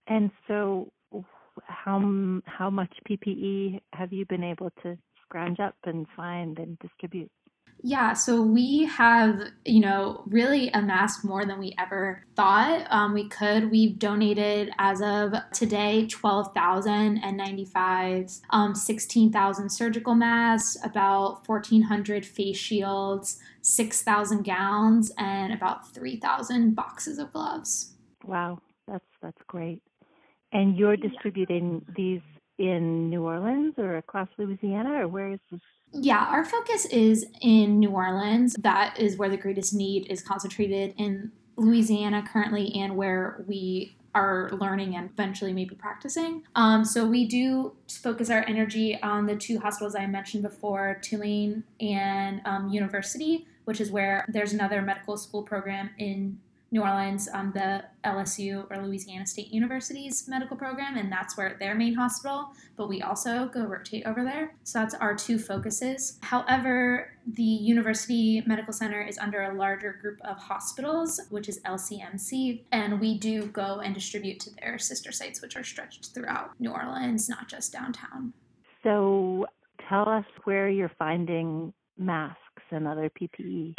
And 0.08 0.32
so, 0.48 0.92
how 1.66 2.00
how 2.46 2.70
much 2.70 2.94
PPE 3.10 3.82
have 3.94 4.14
you 4.14 4.26
been 4.26 4.44
able 4.44 4.70
to 4.84 4.98
scrounge 5.28 5.60
up 5.60 5.76
and 5.86 6.06
find 6.16 6.60
and 6.60 6.78
distribute? 6.80 7.32
Yeah, 7.84 8.14
so 8.14 8.42
we 8.42 8.86
have, 8.86 9.40
you 9.64 9.82
know, 9.82 10.24
really 10.26 10.70
amassed 10.70 11.24
more 11.24 11.46
than 11.46 11.60
we 11.60 11.76
ever 11.78 12.26
thought 12.36 12.88
um, 12.90 13.14
we 13.14 13.30
could. 13.30 13.70
We've 13.70 14.00
donated 14.00 14.72
as 14.80 15.00
of 15.02 15.36
today 15.54 16.08
12,095, 16.08 18.32
um, 18.50 18.74
16,000 18.74 19.70
surgical 19.70 20.16
masks, 20.16 20.76
about 20.84 21.48
1,400 21.48 22.26
face 22.26 22.58
shields, 22.58 23.38
6,000 23.62 24.44
gowns, 24.44 25.12
and 25.20 25.54
about 25.54 25.94
3,000 25.94 26.76
boxes 26.76 27.20
of 27.20 27.32
gloves. 27.32 27.94
Wow, 28.24 28.58
that's 28.88 29.06
that's 29.22 29.44
great. 29.48 29.84
And 30.52 30.76
you're 30.78 30.98
distributing 30.98 31.86
yeah. 31.88 31.94
these 31.96 32.22
in 32.58 33.10
New 33.10 33.24
Orleans 33.24 33.76
or 33.78 33.98
across 33.98 34.28
Louisiana, 34.38 35.02
or 35.02 35.08
where 35.08 35.30
is 35.34 35.40
this? 35.52 35.62
Yeah, 35.94 36.26
our 36.26 36.44
focus 36.44 36.86
is 36.86 37.26
in 37.42 37.80
New 37.80 37.92
Orleans. 37.92 38.56
That 38.60 39.00
is 39.00 39.18
where 39.18 39.30
the 39.30 39.38
greatest 39.38 39.74
need 39.74 40.08
is 40.12 40.22
concentrated 40.22 40.94
in 40.98 41.32
Louisiana 41.56 42.24
currently, 42.32 42.74
and 42.76 42.96
where 42.96 43.44
we 43.48 43.96
are 44.14 44.50
learning 44.60 44.96
and 44.96 45.10
eventually 45.12 45.54
maybe 45.54 45.76
practicing. 45.76 46.44
Um, 46.56 46.84
so 46.84 47.06
we 47.06 47.28
do 47.28 47.74
focus 47.88 48.30
our 48.30 48.44
energy 48.48 49.00
on 49.02 49.28
the 49.28 49.36
two 49.36 49.60
hospitals 49.60 49.96
I 49.96 50.08
mentioned 50.08 50.44
before, 50.44 51.00
Tulane 51.02 51.64
and 51.80 52.42
um, 52.46 52.70
University, 52.70 53.48
which 53.66 53.80
is 53.80 53.92
where 53.92 54.26
there's 54.28 54.54
another 54.54 54.82
medical 54.82 55.18
school 55.18 55.44
program 55.44 55.92
in 56.00 56.40
New 56.72 56.82
Orleans, 56.82 57.30
um, 57.34 57.52
the 57.54 57.84
LSU 58.04 58.70
or 58.70 58.86
Louisiana 58.86 59.26
State 59.26 59.54
University's 59.54 60.28
medical 60.28 60.58
program, 60.58 60.98
and 60.98 61.12
that's 61.12 61.38
where 61.38 61.56
their 61.60 61.76
main 61.76 61.94
hospital. 61.94 62.50
But 62.76 62.90
we 62.90 63.02
also 63.02 63.48
go 63.48 63.66
rotate 63.66 64.06
over 64.06 64.24
there. 64.24 64.54
So 64.64 64.80
that's 64.80 64.94
our 64.94 65.16
two 65.16 65.40
focuses. 65.40 66.20
However, 66.22 67.12
the 67.26 67.44
University 67.44 68.44
Medical 68.46 68.74
Center 68.74 69.02
is 69.02 69.18
under 69.18 69.44
a 69.44 69.54
larger 69.54 69.98
group 70.02 70.20
of 70.26 70.38
hospitals, 70.38 71.22
which 71.30 71.48
is 71.48 71.60
LCMC, 71.62 72.64
and 72.72 73.00
we 73.00 73.18
do 73.18 73.48
go 73.48 73.80
and 73.80 73.94
distribute 73.94 74.40
to 74.42 74.50
their 74.56 74.78
sister 74.78 75.12
sites, 75.12 75.42
which 75.42 75.56
are 75.56 75.64
stretched 75.64 76.14
throughout 76.14 76.52
New 76.60 76.72
Orleans, 76.72 77.30
not 77.30 77.48
just 77.48 77.72
downtown. 77.72 78.34
So 78.84 79.46
tell 79.88 80.08
us 80.08 80.26
where 80.44 80.70
you're 80.70 80.92
finding 81.00 81.74
masks 81.98 82.42
and 82.72 82.88
other 82.88 83.10
PPE. 83.10 83.76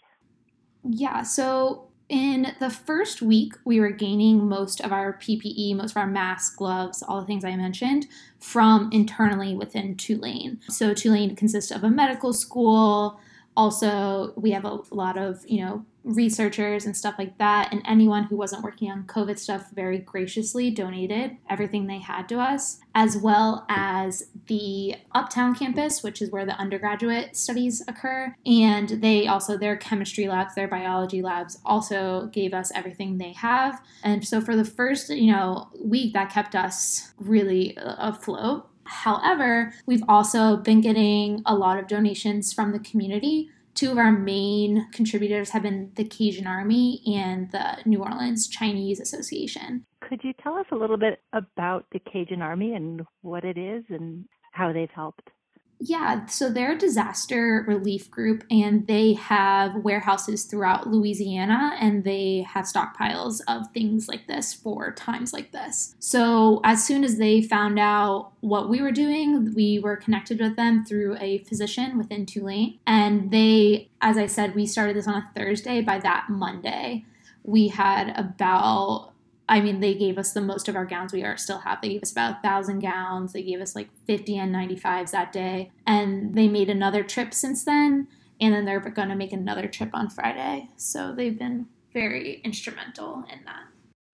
Yeah, 0.84 1.22
so 1.22 1.87
in 2.08 2.54
the 2.58 2.70
first 2.70 3.20
week, 3.20 3.54
we 3.64 3.80
were 3.80 3.90
gaining 3.90 4.48
most 4.48 4.80
of 4.80 4.92
our 4.92 5.12
PPE, 5.12 5.76
most 5.76 5.90
of 5.90 5.98
our 5.98 6.06
masks, 6.06 6.54
gloves, 6.56 7.02
all 7.02 7.20
the 7.20 7.26
things 7.26 7.44
I 7.44 7.54
mentioned 7.54 8.06
from 8.38 8.88
internally 8.92 9.54
within 9.54 9.94
Tulane. 9.94 10.60
So, 10.68 10.94
Tulane 10.94 11.36
consists 11.36 11.70
of 11.70 11.84
a 11.84 11.90
medical 11.90 12.32
school. 12.32 13.20
Also, 13.58 14.32
we 14.36 14.52
have 14.52 14.64
a 14.64 14.78
lot 14.92 15.18
of, 15.18 15.44
you 15.48 15.60
know, 15.60 15.84
researchers 16.04 16.86
and 16.86 16.96
stuff 16.96 17.16
like 17.18 17.36
that. 17.38 17.72
And 17.72 17.82
anyone 17.84 18.22
who 18.22 18.36
wasn't 18.36 18.62
working 18.62 18.88
on 18.88 19.02
COVID 19.02 19.36
stuff 19.36 19.70
very 19.72 19.98
graciously 19.98 20.70
donated 20.70 21.36
everything 21.50 21.88
they 21.88 21.98
had 21.98 22.28
to 22.28 22.38
us, 22.38 22.78
as 22.94 23.16
well 23.16 23.66
as 23.68 24.28
the 24.46 24.94
Uptown 25.12 25.56
campus, 25.56 26.04
which 26.04 26.22
is 26.22 26.30
where 26.30 26.46
the 26.46 26.54
undergraduate 26.54 27.36
studies 27.36 27.82
occur. 27.88 28.32
And 28.46 28.88
they 29.02 29.26
also, 29.26 29.58
their 29.58 29.76
chemistry 29.76 30.28
labs, 30.28 30.54
their 30.54 30.68
biology 30.68 31.20
labs 31.20 31.58
also 31.64 32.30
gave 32.32 32.54
us 32.54 32.70
everything 32.76 33.18
they 33.18 33.32
have. 33.32 33.82
And 34.04 34.24
so 34.24 34.40
for 34.40 34.54
the 34.54 34.64
first, 34.64 35.10
you 35.10 35.32
know, 35.32 35.68
week, 35.82 36.14
that 36.14 36.30
kept 36.30 36.54
us 36.54 37.12
really 37.18 37.76
afloat. 37.76 38.70
However, 38.88 39.72
we've 39.86 40.04
also 40.08 40.56
been 40.56 40.80
getting 40.80 41.42
a 41.46 41.54
lot 41.54 41.78
of 41.78 41.86
donations 41.86 42.52
from 42.52 42.72
the 42.72 42.80
community 42.80 43.50
two 43.78 43.92
of 43.92 43.98
our 43.98 44.10
main 44.10 44.88
contributors 44.92 45.50
have 45.50 45.62
been 45.62 45.92
the 45.94 46.02
Cajun 46.02 46.48
Army 46.48 47.00
and 47.06 47.48
the 47.52 47.76
New 47.86 48.02
Orleans 48.02 48.48
Chinese 48.48 48.98
Association. 48.98 49.86
Could 50.00 50.24
you 50.24 50.32
tell 50.42 50.54
us 50.54 50.66
a 50.72 50.74
little 50.74 50.96
bit 50.96 51.22
about 51.32 51.86
the 51.92 52.00
Cajun 52.00 52.42
Army 52.42 52.74
and 52.74 53.02
what 53.22 53.44
it 53.44 53.56
is 53.56 53.84
and 53.88 54.24
how 54.50 54.72
they've 54.72 54.90
helped? 54.90 55.30
Yeah, 55.80 56.26
so 56.26 56.50
they're 56.50 56.72
a 56.72 56.78
disaster 56.78 57.64
relief 57.66 58.10
group 58.10 58.44
and 58.50 58.86
they 58.86 59.12
have 59.14 59.76
warehouses 59.76 60.44
throughout 60.44 60.88
Louisiana 60.88 61.76
and 61.80 62.02
they 62.02 62.44
have 62.48 62.64
stockpiles 62.64 63.40
of 63.46 63.70
things 63.72 64.08
like 64.08 64.26
this 64.26 64.52
for 64.52 64.92
times 64.92 65.32
like 65.32 65.52
this. 65.52 65.94
So, 66.00 66.60
as 66.64 66.84
soon 66.84 67.04
as 67.04 67.18
they 67.18 67.42
found 67.42 67.78
out 67.78 68.32
what 68.40 68.68
we 68.68 68.82
were 68.82 68.90
doing, 68.90 69.54
we 69.54 69.78
were 69.78 69.96
connected 69.96 70.40
with 70.40 70.56
them 70.56 70.84
through 70.84 71.16
a 71.20 71.38
physician 71.38 71.96
within 71.96 72.26
Tulane. 72.26 72.78
And 72.86 73.30
they, 73.30 73.88
as 74.00 74.18
I 74.18 74.26
said, 74.26 74.56
we 74.56 74.66
started 74.66 74.96
this 74.96 75.06
on 75.06 75.14
a 75.14 75.30
Thursday. 75.36 75.80
By 75.80 75.98
that 76.00 76.26
Monday, 76.28 77.04
we 77.44 77.68
had 77.68 78.18
about 78.18 79.12
I 79.48 79.60
mean, 79.60 79.80
they 79.80 79.94
gave 79.94 80.18
us 80.18 80.32
the 80.32 80.40
most 80.40 80.68
of 80.68 80.76
our 80.76 80.84
gowns 80.84 81.12
we 81.12 81.24
are 81.24 81.36
still 81.36 81.58
have. 81.58 81.80
They 81.80 81.88
gave 81.88 82.02
us 82.02 82.12
about 82.12 82.38
a 82.38 82.42
thousand 82.42 82.80
gowns. 82.80 83.32
They 83.32 83.42
gave 83.42 83.60
us 83.60 83.74
like 83.74 83.88
50 84.06 84.34
N95s 84.34 85.10
that 85.12 85.32
day. 85.32 85.70
And 85.86 86.34
they 86.34 86.48
made 86.48 86.68
another 86.68 87.02
trip 87.02 87.32
since 87.32 87.64
then. 87.64 88.08
And 88.40 88.54
then 88.54 88.66
they're 88.66 88.80
going 88.80 89.08
to 89.08 89.16
make 89.16 89.32
another 89.32 89.66
trip 89.66 89.90
on 89.94 90.10
Friday. 90.10 90.68
So 90.76 91.14
they've 91.14 91.38
been 91.38 91.66
very 91.94 92.40
instrumental 92.44 93.24
in 93.32 93.44
that. 93.46 93.64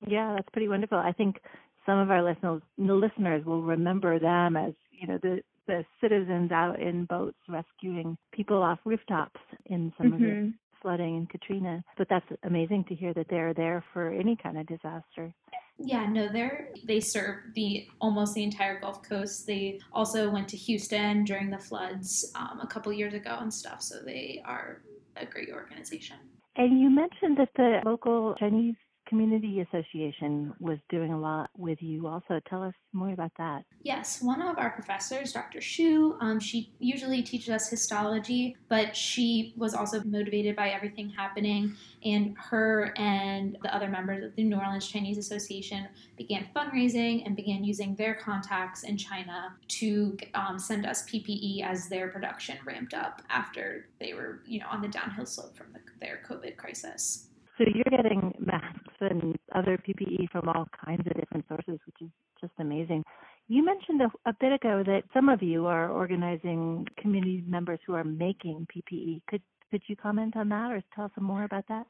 Yeah, 0.06 0.34
that's 0.36 0.48
pretty 0.52 0.68
wonderful. 0.68 0.98
I 0.98 1.12
think 1.12 1.40
some 1.84 1.98
of 1.98 2.10
our 2.10 2.22
listeners, 2.22 2.62
listeners 2.78 3.44
will 3.44 3.62
remember 3.62 4.18
them 4.18 4.56
as, 4.56 4.72
you 4.92 5.08
know, 5.08 5.18
the, 5.20 5.40
the 5.66 5.84
citizens 6.00 6.52
out 6.52 6.80
in 6.80 7.06
boats 7.06 7.38
rescuing 7.48 8.16
people 8.32 8.62
off 8.62 8.78
rooftops 8.84 9.40
in 9.66 9.92
some 9.98 10.06
mm-hmm. 10.06 10.14
of 10.14 10.20
the 10.20 10.26
mm-hmm 10.26 10.48
flooding 10.84 11.16
and 11.16 11.30
Katrina. 11.30 11.82
But 11.96 12.08
that's 12.10 12.26
amazing 12.42 12.84
to 12.90 12.94
hear 12.94 13.14
that 13.14 13.26
they're 13.30 13.54
there 13.54 13.82
for 13.92 14.12
any 14.12 14.36
kind 14.36 14.58
of 14.58 14.66
disaster. 14.66 15.34
Yeah, 15.78 16.06
no, 16.06 16.28
they're 16.28 16.68
they 16.84 17.00
serve 17.00 17.36
the 17.54 17.88
almost 18.00 18.34
the 18.34 18.44
entire 18.44 18.78
Gulf 18.78 19.02
Coast. 19.02 19.46
They 19.46 19.80
also 19.92 20.30
went 20.30 20.46
to 20.48 20.56
Houston 20.56 21.24
during 21.24 21.50
the 21.50 21.58
floods 21.58 22.30
um, 22.36 22.60
a 22.62 22.66
couple 22.66 22.92
years 22.92 23.14
ago 23.14 23.38
and 23.40 23.52
stuff. 23.52 23.82
So 23.82 23.96
they 24.04 24.40
are 24.44 24.82
a 25.16 25.26
great 25.26 25.50
organization. 25.50 26.16
And 26.56 26.80
you 26.80 26.90
mentioned 26.90 27.38
that 27.38 27.48
the 27.56 27.80
local 27.84 28.36
Chinese 28.38 28.76
Community 29.06 29.60
Association 29.60 30.52
was 30.60 30.78
doing 30.88 31.12
a 31.12 31.18
lot 31.18 31.50
with 31.56 31.78
you 31.80 32.06
also. 32.06 32.40
Tell 32.48 32.62
us 32.62 32.74
more 32.92 33.10
about 33.10 33.32
that. 33.38 33.64
Yes, 33.82 34.22
one 34.22 34.40
of 34.40 34.58
our 34.58 34.70
professors, 34.70 35.32
Dr. 35.32 35.60
Shu, 35.60 36.16
um, 36.20 36.40
she 36.40 36.72
usually 36.78 37.22
teaches 37.22 37.50
us 37.50 37.68
histology, 37.68 38.56
but 38.68 38.96
she 38.96 39.54
was 39.56 39.74
also 39.74 40.02
motivated 40.04 40.56
by 40.56 40.70
everything 40.70 41.10
happening. 41.10 41.76
And 42.04 42.36
her 42.38 42.92
and 42.96 43.56
the 43.62 43.74
other 43.74 43.88
members 43.88 44.24
of 44.24 44.34
the 44.36 44.44
New 44.44 44.56
Orleans 44.56 44.88
Chinese 44.88 45.18
Association 45.18 45.88
began 46.16 46.46
fundraising 46.54 47.26
and 47.26 47.36
began 47.36 47.64
using 47.64 47.94
their 47.96 48.14
contacts 48.14 48.84
in 48.84 48.96
China 48.96 49.54
to 49.68 50.16
um, 50.34 50.58
send 50.58 50.86
us 50.86 51.04
PPE 51.08 51.62
as 51.64 51.88
their 51.88 52.08
production 52.08 52.58
ramped 52.64 52.94
up 52.94 53.22
after 53.28 53.88
they 54.00 54.14
were, 54.14 54.40
you 54.46 54.60
know, 54.60 54.66
on 54.70 54.80
the 54.80 54.88
downhill 54.88 55.26
slope 55.26 55.56
from 55.56 55.72
the, 55.72 55.80
their 56.00 56.20
COVID 56.28 56.56
crisis. 56.56 57.28
So 57.58 57.64
you're 57.72 58.02
getting 58.02 58.34
masks 58.40 58.83
and 59.10 59.36
other 59.54 59.78
PPE 59.78 60.30
from 60.30 60.48
all 60.48 60.66
kinds 60.84 61.06
of 61.06 61.14
different 61.14 61.46
sources, 61.48 61.78
which 61.86 61.96
is 62.00 62.10
just 62.40 62.52
amazing. 62.58 63.04
You 63.48 63.64
mentioned 63.64 64.00
a, 64.00 64.28
a, 64.28 64.34
bit 64.40 64.52
ago 64.52 64.82
that 64.86 65.02
some 65.12 65.28
of 65.28 65.42
you 65.42 65.66
are 65.66 65.90
organizing 65.90 66.86
community 66.98 67.44
members 67.46 67.78
who 67.86 67.94
are 67.94 68.04
making 68.04 68.66
PPE. 68.74 69.22
Could 69.28 69.42
could 69.70 69.82
you 69.86 69.96
comment 69.96 70.36
on 70.36 70.48
that 70.50 70.70
or 70.70 70.82
tell 70.94 71.06
us 71.06 71.10
more 71.20 71.44
about 71.44 71.64
that? 71.68 71.86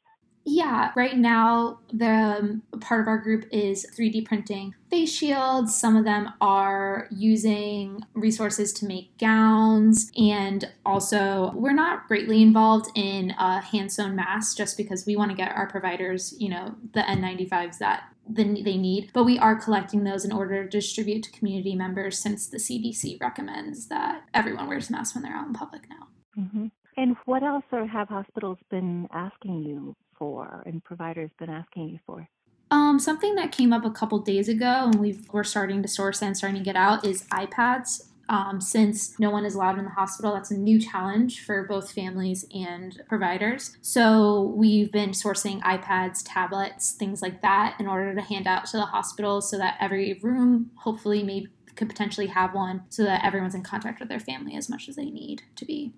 Yeah, 0.47 0.93
right 0.95 1.17
now 1.17 1.81
the 1.93 2.39
um, 2.39 2.63
part 2.81 3.01
of 3.01 3.09
our 3.09 3.19
group 3.19 3.47
is 3.51 3.87
3D 3.97 4.27
printing 4.27 4.75
face 4.91 5.13
shields. 5.13 5.75
Some 5.75 5.97
of 5.97 6.05
them 6.05 6.33
are 6.41 7.09
using 7.11 8.03
resources 8.13 8.73
to 8.75 8.87
make 8.87 9.17
gowns, 9.19 10.11
and 10.17 10.71
also 10.85 11.53
we're 11.55 11.73
not 11.73 12.07
greatly 12.09 12.43
involved 12.43 12.91
in 12.95 13.31
uh, 13.33 13.63
hand 13.63 13.91
sewn 13.91 14.15
masks 14.15 14.55
just 14.55 14.77
because 14.77 15.07
we 15.07 15.17
want 15.17 15.31
to 15.31 15.37
get 15.37 15.57
our 15.57 15.67
providers, 15.67 16.35
you 16.39 16.51
know, 16.51 16.75
the 16.93 17.01
N95s 17.01 17.79
that 17.79 18.05
they 18.29 18.77
need, 18.77 19.11
but 19.13 19.25
we 19.25 19.39
are 19.39 19.55
collecting 19.55 20.05
those 20.05 20.25
in 20.25 20.33
order 20.33 20.65
to 20.65 20.69
distribute 20.69 21.23
to 21.23 21.31
community 21.33 21.75
members 21.75 22.19
since 22.19 22.47
the 22.47 22.57
CDC 22.57 23.21
recommends 23.21 23.89
that 23.89 24.23
everyone 24.33 24.67
wears 24.67 24.91
masks 24.91 25.15
when 25.15 25.23
they're 25.23 25.37
out 25.37 25.47
in 25.47 25.53
public 25.53 25.83
now. 25.91 26.09
Mm-hmm. 26.43 26.67
And 26.97 27.17
what 27.27 27.43
else 27.43 27.65
have 27.71 28.09
hospitals 28.09 28.59
been 28.71 29.09
asking 29.13 29.65
you 29.65 29.95
for 30.18 30.62
and 30.66 30.83
providers 30.85 31.30
been 31.38 31.50
asking 31.50 31.88
you 31.88 31.99
for? 32.06 32.28
Um, 32.71 32.99
something 32.99 33.35
that 33.37 33.52
came 33.52 33.73
up 33.73 33.85
a 33.85 33.90
couple 33.90 34.18
days 34.18 34.49
ago 34.49 34.85
and 34.87 34.97
we 34.97 35.21
are 35.30 35.44
starting 35.44 35.83
to 35.83 35.88
source 35.88 36.23
and 36.23 36.37
starting 36.37 36.59
to 36.59 36.64
get 36.64 36.76
out 36.76 37.04
is 37.04 37.23
iPads. 37.25 38.09
Um, 38.28 38.61
since 38.61 39.18
no 39.21 39.30
one 39.30 39.44
is 39.44 39.54
allowed 39.54 39.78
in 39.78 39.85
the 39.85 39.90
hospital, 39.90 40.33
that's 40.33 40.50
a 40.50 40.56
new 40.56 40.80
challenge 40.80 41.44
for 41.44 41.64
both 41.64 41.92
families 41.92 42.47
and 42.54 43.02
providers. 43.06 43.76
So 43.83 44.54
we've 44.56 44.90
been 44.90 45.11
sourcing 45.11 45.61
iPads, 45.61 46.23
tablets, 46.25 46.92
things 46.92 47.21
like 47.21 47.42
that 47.42 47.76
in 47.78 47.87
order 47.87 48.14
to 48.14 48.23
hand 48.23 48.47
out 48.47 48.64
to 48.66 48.78
the 48.78 48.87
hospitals 48.87 49.50
so 49.50 49.59
that 49.59 49.76
every 49.78 50.18
room 50.23 50.71
hopefully 50.76 51.23
maybe 51.23 51.49
could 51.76 51.88
potentially 51.88 52.28
have 52.28 52.54
one 52.54 52.85
so 52.88 53.04
that 53.04 53.25
everyone's 53.25 53.54
in 53.54 53.62
contact 53.62 54.00
with 54.00 54.09
their 54.09 54.21
family 54.21 54.56
as 54.56 54.68
much 54.68 54.88
as 54.88 54.97
they 54.97 55.11
need 55.11 55.42
to 55.56 55.64
be. 55.64 55.92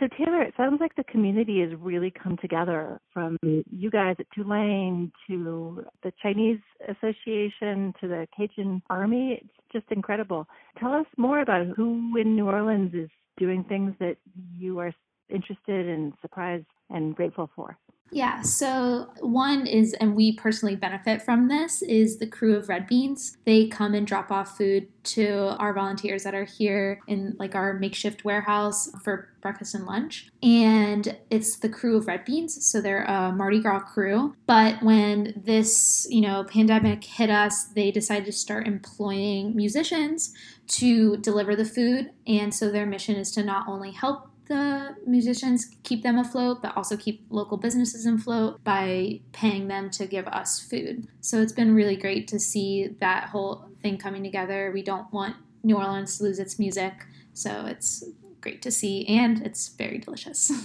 So 0.00 0.06
Taylor, 0.16 0.42
it 0.42 0.54
sounds 0.56 0.80
like 0.80 0.94
the 0.94 1.02
community 1.04 1.60
has 1.60 1.70
really 1.80 2.12
come 2.12 2.36
together 2.36 3.00
from 3.12 3.36
you 3.42 3.90
guys 3.90 4.14
at 4.20 4.26
Tulane 4.32 5.10
to 5.26 5.84
the 6.04 6.12
Chinese 6.22 6.60
Association 6.88 7.92
to 8.00 8.06
the 8.06 8.28
Cajun 8.36 8.80
Army. 8.90 9.40
It's 9.42 9.72
just 9.72 9.86
incredible. 9.90 10.46
Tell 10.78 10.92
us 10.92 11.06
more 11.16 11.40
about 11.40 11.66
who 11.76 12.16
in 12.16 12.36
New 12.36 12.46
Orleans 12.46 12.94
is 12.94 13.10
doing 13.38 13.64
things 13.64 13.92
that 13.98 14.16
you 14.56 14.78
are 14.78 14.92
interested 15.30 15.88
and 15.88 16.12
surprised 16.22 16.66
and 16.90 17.16
grateful 17.16 17.50
for. 17.56 17.76
Yeah, 18.10 18.42
so 18.42 19.10
one 19.20 19.66
is, 19.66 19.92
and 19.94 20.14
we 20.14 20.32
personally 20.32 20.76
benefit 20.76 21.22
from 21.22 21.48
this, 21.48 21.82
is 21.82 22.18
the 22.18 22.26
Krewe 22.26 22.56
of 22.56 22.68
Red 22.68 22.86
Beans. 22.86 23.36
They 23.44 23.66
come 23.66 23.94
and 23.94 24.06
drop 24.06 24.30
off 24.30 24.56
food 24.56 24.88
to 25.04 25.56
our 25.58 25.72
volunteers 25.72 26.22
that 26.24 26.34
are 26.34 26.44
here 26.44 27.00
in 27.06 27.36
like 27.38 27.54
our 27.54 27.74
makeshift 27.74 28.24
warehouse 28.24 28.90
for 29.02 29.28
breakfast 29.40 29.74
and 29.74 29.86
lunch. 29.86 30.28
And 30.42 31.16
it's 31.30 31.56
the 31.56 31.68
Krewe 31.68 31.98
of 31.98 32.06
Red 32.06 32.24
Beans, 32.24 32.64
so 32.64 32.80
they're 32.80 33.04
a 33.04 33.32
Mardi 33.32 33.60
Gras 33.60 33.80
crew. 33.80 34.34
But 34.46 34.82
when 34.82 35.34
this, 35.36 36.06
you 36.10 36.20
know, 36.20 36.44
pandemic 36.44 37.04
hit 37.04 37.30
us, 37.30 37.64
they 37.66 37.90
decided 37.90 38.26
to 38.26 38.32
start 38.32 38.66
employing 38.66 39.54
musicians 39.54 40.32
to 40.68 41.16
deliver 41.18 41.56
the 41.56 41.64
food. 41.64 42.10
And 42.26 42.54
so 42.54 42.70
their 42.70 42.86
mission 42.86 43.16
is 43.16 43.30
to 43.32 43.42
not 43.42 43.68
only 43.68 43.90
help 43.90 44.30
the 44.48 44.96
musicians, 45.06 45.66
keep 45.82 46.02
them 46.02 46.18
afloat, 46.18 46.62
but 46.62 46.76
also 46.76 46.96
keep 46.96 47.26
local 47.30 47.56
businesses 47.56 48.06
afloat 48.06 48.62
by 48.64 49.20
paying 49.32 49.68
them 49.68 49.90
to 49.90 50.06
give 50.06 50.26
us 50.28 50.60
food. 50.60 51.06
So 51.20 51.40
it's 51.40 51.52
been 51.52 51.74
really 51.74 51.96
great 51.96 52.26
to 52.28 52.40
see 52.40 52.88
that 53.00 53.28
whole 53.28 53.68
thing 53.82 53.98
coming 53.98 54.24
together. 54.24 54.70
We 54.72 54.82
don't 54.82 55.12
want 55.12 55.36
New 55.62 55.76
Orleans 55.76 56.18
to 56.18 56.24
lose 56.24 56.38
its 56.38 56.58
music, 56.58 56.94
so 57.32 57.66
it's 57.66 58.04
great 58.40 58.62
to 58.62 58.70
see, 58.70 59.06
and 59.06 59.44
it's 59.46 59.68
very 59.68 59.98
delicious. 59.98 60.52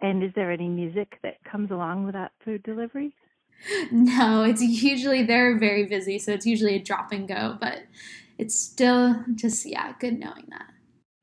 And 0.00 0.22
is 0.22 0.30
there 0.34 0.52
any 0.52 0.68
music 0.68 1.18
that 1.22 1.42
comes 1.50 1.70
along 1.70 2.04
with 2.04 2.14
that 2.14 2.32
food 2.44 2.62
delivery? 2.62 3.14
No, 3.90 4.42
it's 4.42 4.60
usually 4.60 5.22
they're 5.22 5.58
very 5.58 5.86
busy, 5.86 6.18
so 6.18 6.32
it's 6.32 6.44
usually 6.44 6.74
a 6.74 6.82
drop 6.82 7.12
and 7.12 7.26
go, 7.26 7.56
but 7.60 7.84
it's 8.38 8.58
still 8.58 9.24
just 9.34 9.64
yeah, 9.64 9.94
good 9.98 10.18
knowing 10.18 10.44
that. 10.50 10.66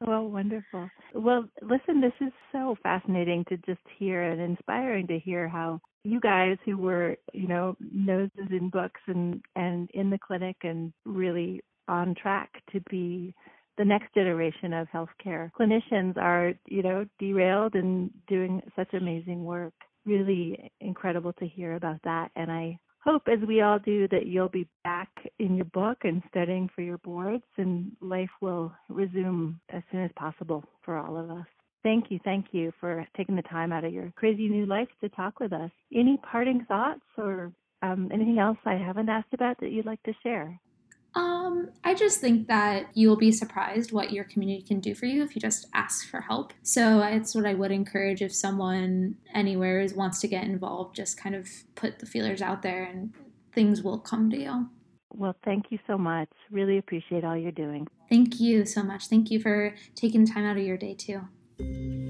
Well, 0.02 0.28
wonderful. 0.28 0.90
Well, 1.13 1.46
listen, 1.62 2.01
this 2.01 2.13
is 2.22 2.34
so 2.51 2.75
fascinating 2.84 3.46
to 3.50 3.58
just 3.58 3.82
hear 3.98 4.24
and 4.24 4.41
inspiring 4.41 5.08
to 5.08 5.20
hear 5.20 5.48
how 5.48 5.79
you 6.03 6.20
guys 6.20 6.58
who 6.65 6.77
were, 6.77 7.17
you 7.34 7.48
know, 7.48 7.75
noses 7.79 8.50
in 8.51 8.70
books 8.70 9.00
and 9.08 9.41
and 9.55 9.89
in 9.93 10.10
the 10.10 10.20
clinic 10.20 10.58
and 10.63 10.91
really 11.05 11.62
on 11.88 12.15
track 12.15 12.50
to 12.72 12.82
be 12.89 13.34
the 13.77 13.86
next 13.86 14.13
generation 14.13 14.74
of 14.74 14.88
healthcare 14.89 15.51
clinicians 15.60 16.17
are, 16.17 16.53
you 16.67 16.84
know, 16.84 17.05
derailed 17.20 17.75
and 17.75 18.12
doing 18.27 18.62
such 18.75 18.93
amazing 18.93 19.43
work. 19.46 19.74
Really 20.05 20.72
incredible 20.82 21.34
to 21.34 21.48
hear 21.48 21.75
about 21.75 22.00
that. 22.03 22.32
And 22.36 22.51
I 22.51 22.77
hope, 23.03 23.24
as 23.27 23.39
we 23.48 23.62
all 23.62 23.79
do, 23.79 24.07
that 24.10 24.27
you'll 24.27 24.50
be 24.50 24.67
back 24.83 25.10
in 25.39 25.55
your 25.55 25.65
book 25.65 26.00
and 26.03 26.22
studying 26.29 26.69
for 26.75 26.81
your 26.81 26.98
boards, 27.00 27.43
and 27.57 27.91
life 28.01 28.29
will 28.41 28.72
resume 28.89 29.60
as 29.69 29.83
soon 29.91 30.03
as 30.03 30.12
possible 30.15 30.63
for 30.83 30.98
all 30.98 31.17
of 31.17 31.29
us. 31.29 31.45
Thank 31.83 32.10
you, 32.10 32.19
thank 32.24 32.48
you 32.51 32.72
for 32.79 33.05
taking 33.17 33.36
the 33.36 33.41
time 33.43 33.74
out 33.74 33.83
of 33.83 33.93
your 33.93 34.13
crazy 34.15 34.48
new 34.48 34.65
life 34.65 34.88
to 35.01 35.10
talk 35.10 35.39
with 35.39 35.51
us. 35.51 35.72
Any 35.93 36.17
parting 36.31 36.65
thoughts 36.67 37.01
or 37.17 37.51
um, 37.81 38.10
anything 38.13 38.39
else 38.39 38.57
I 38.65 38.75
haven't 38.75 39.10
asked 39.10 39.33
about 39.33 39.60
that 39.60 39.72
you'd 39.72 39.86
like 39.86 40.01
to 40.03 40.13
share? 40.24 40.57
Um, 41.15 41.70
I 41.84 41.93
just 41.93 42.20
think 42.20 42.48
that 42.48 42.88
you'll 42.93 43.17
be 43.17 43.32
surprised 43.32 43.91
what 43.91 44.12
your 44.12 44.24
community 44.24 44.63
can 44.63 44.79
do 44.79 44.96
for 44.96 45.05
you 45.05 45.24
if 45.24 45.36
you 45.36 45.41
just 45.41 45.67
ask 45.74 46.08
for 46.08 46.22
help. 46.22 46.53
So 46.63 47.01
it's 47.01 47.36
what 47.36 47.46
I 47.46 47.53
would 47.53 47.72
encourage 47.72 48.22
if 48.22 48.34
someone 48.34 49.17
anywhere 49.34 49.88
wants 49.96 50.20
to 50.22 50.27
get 50.27 50.46
involved, 50.46 50.96
just 50.96 51.20
kind 51.20 51.36
of 51.36 51.48
put 51.75 52.00
the 52.00 52.05
feelers 52.05 52.41
out 52.41 52.62
there 52.62 52.84
and 52.84 53.13
things 53.53 53.84
will 53.84 54.00
come 54.00 54.29
to 54.32 54.38
you. 54.38 54.70
Well, 55.15 55.36
thank 55.46 55.65
you 55.70 55.77
so 55.86 55.98
much. 55.98 56.29
Really 56.50 56.79
appreciate 56.79 57.24
all 57.24 57.38
you're 57.38 57.51
doing. 57.51 57.88
Thank 58.10 58.39
you 58.39 58.65
so 58.65 58.82
much. 58.82 59.08
Thank 59.08 59.29
you 59.29 59.39
for 59.39 59.75
taking 59.96 60.25
time 60.25 60.46
out 60.46 60.58
of 60.58 60.63
your 60.63 60.77
day 60.77 60.96
too. 60.96 62.02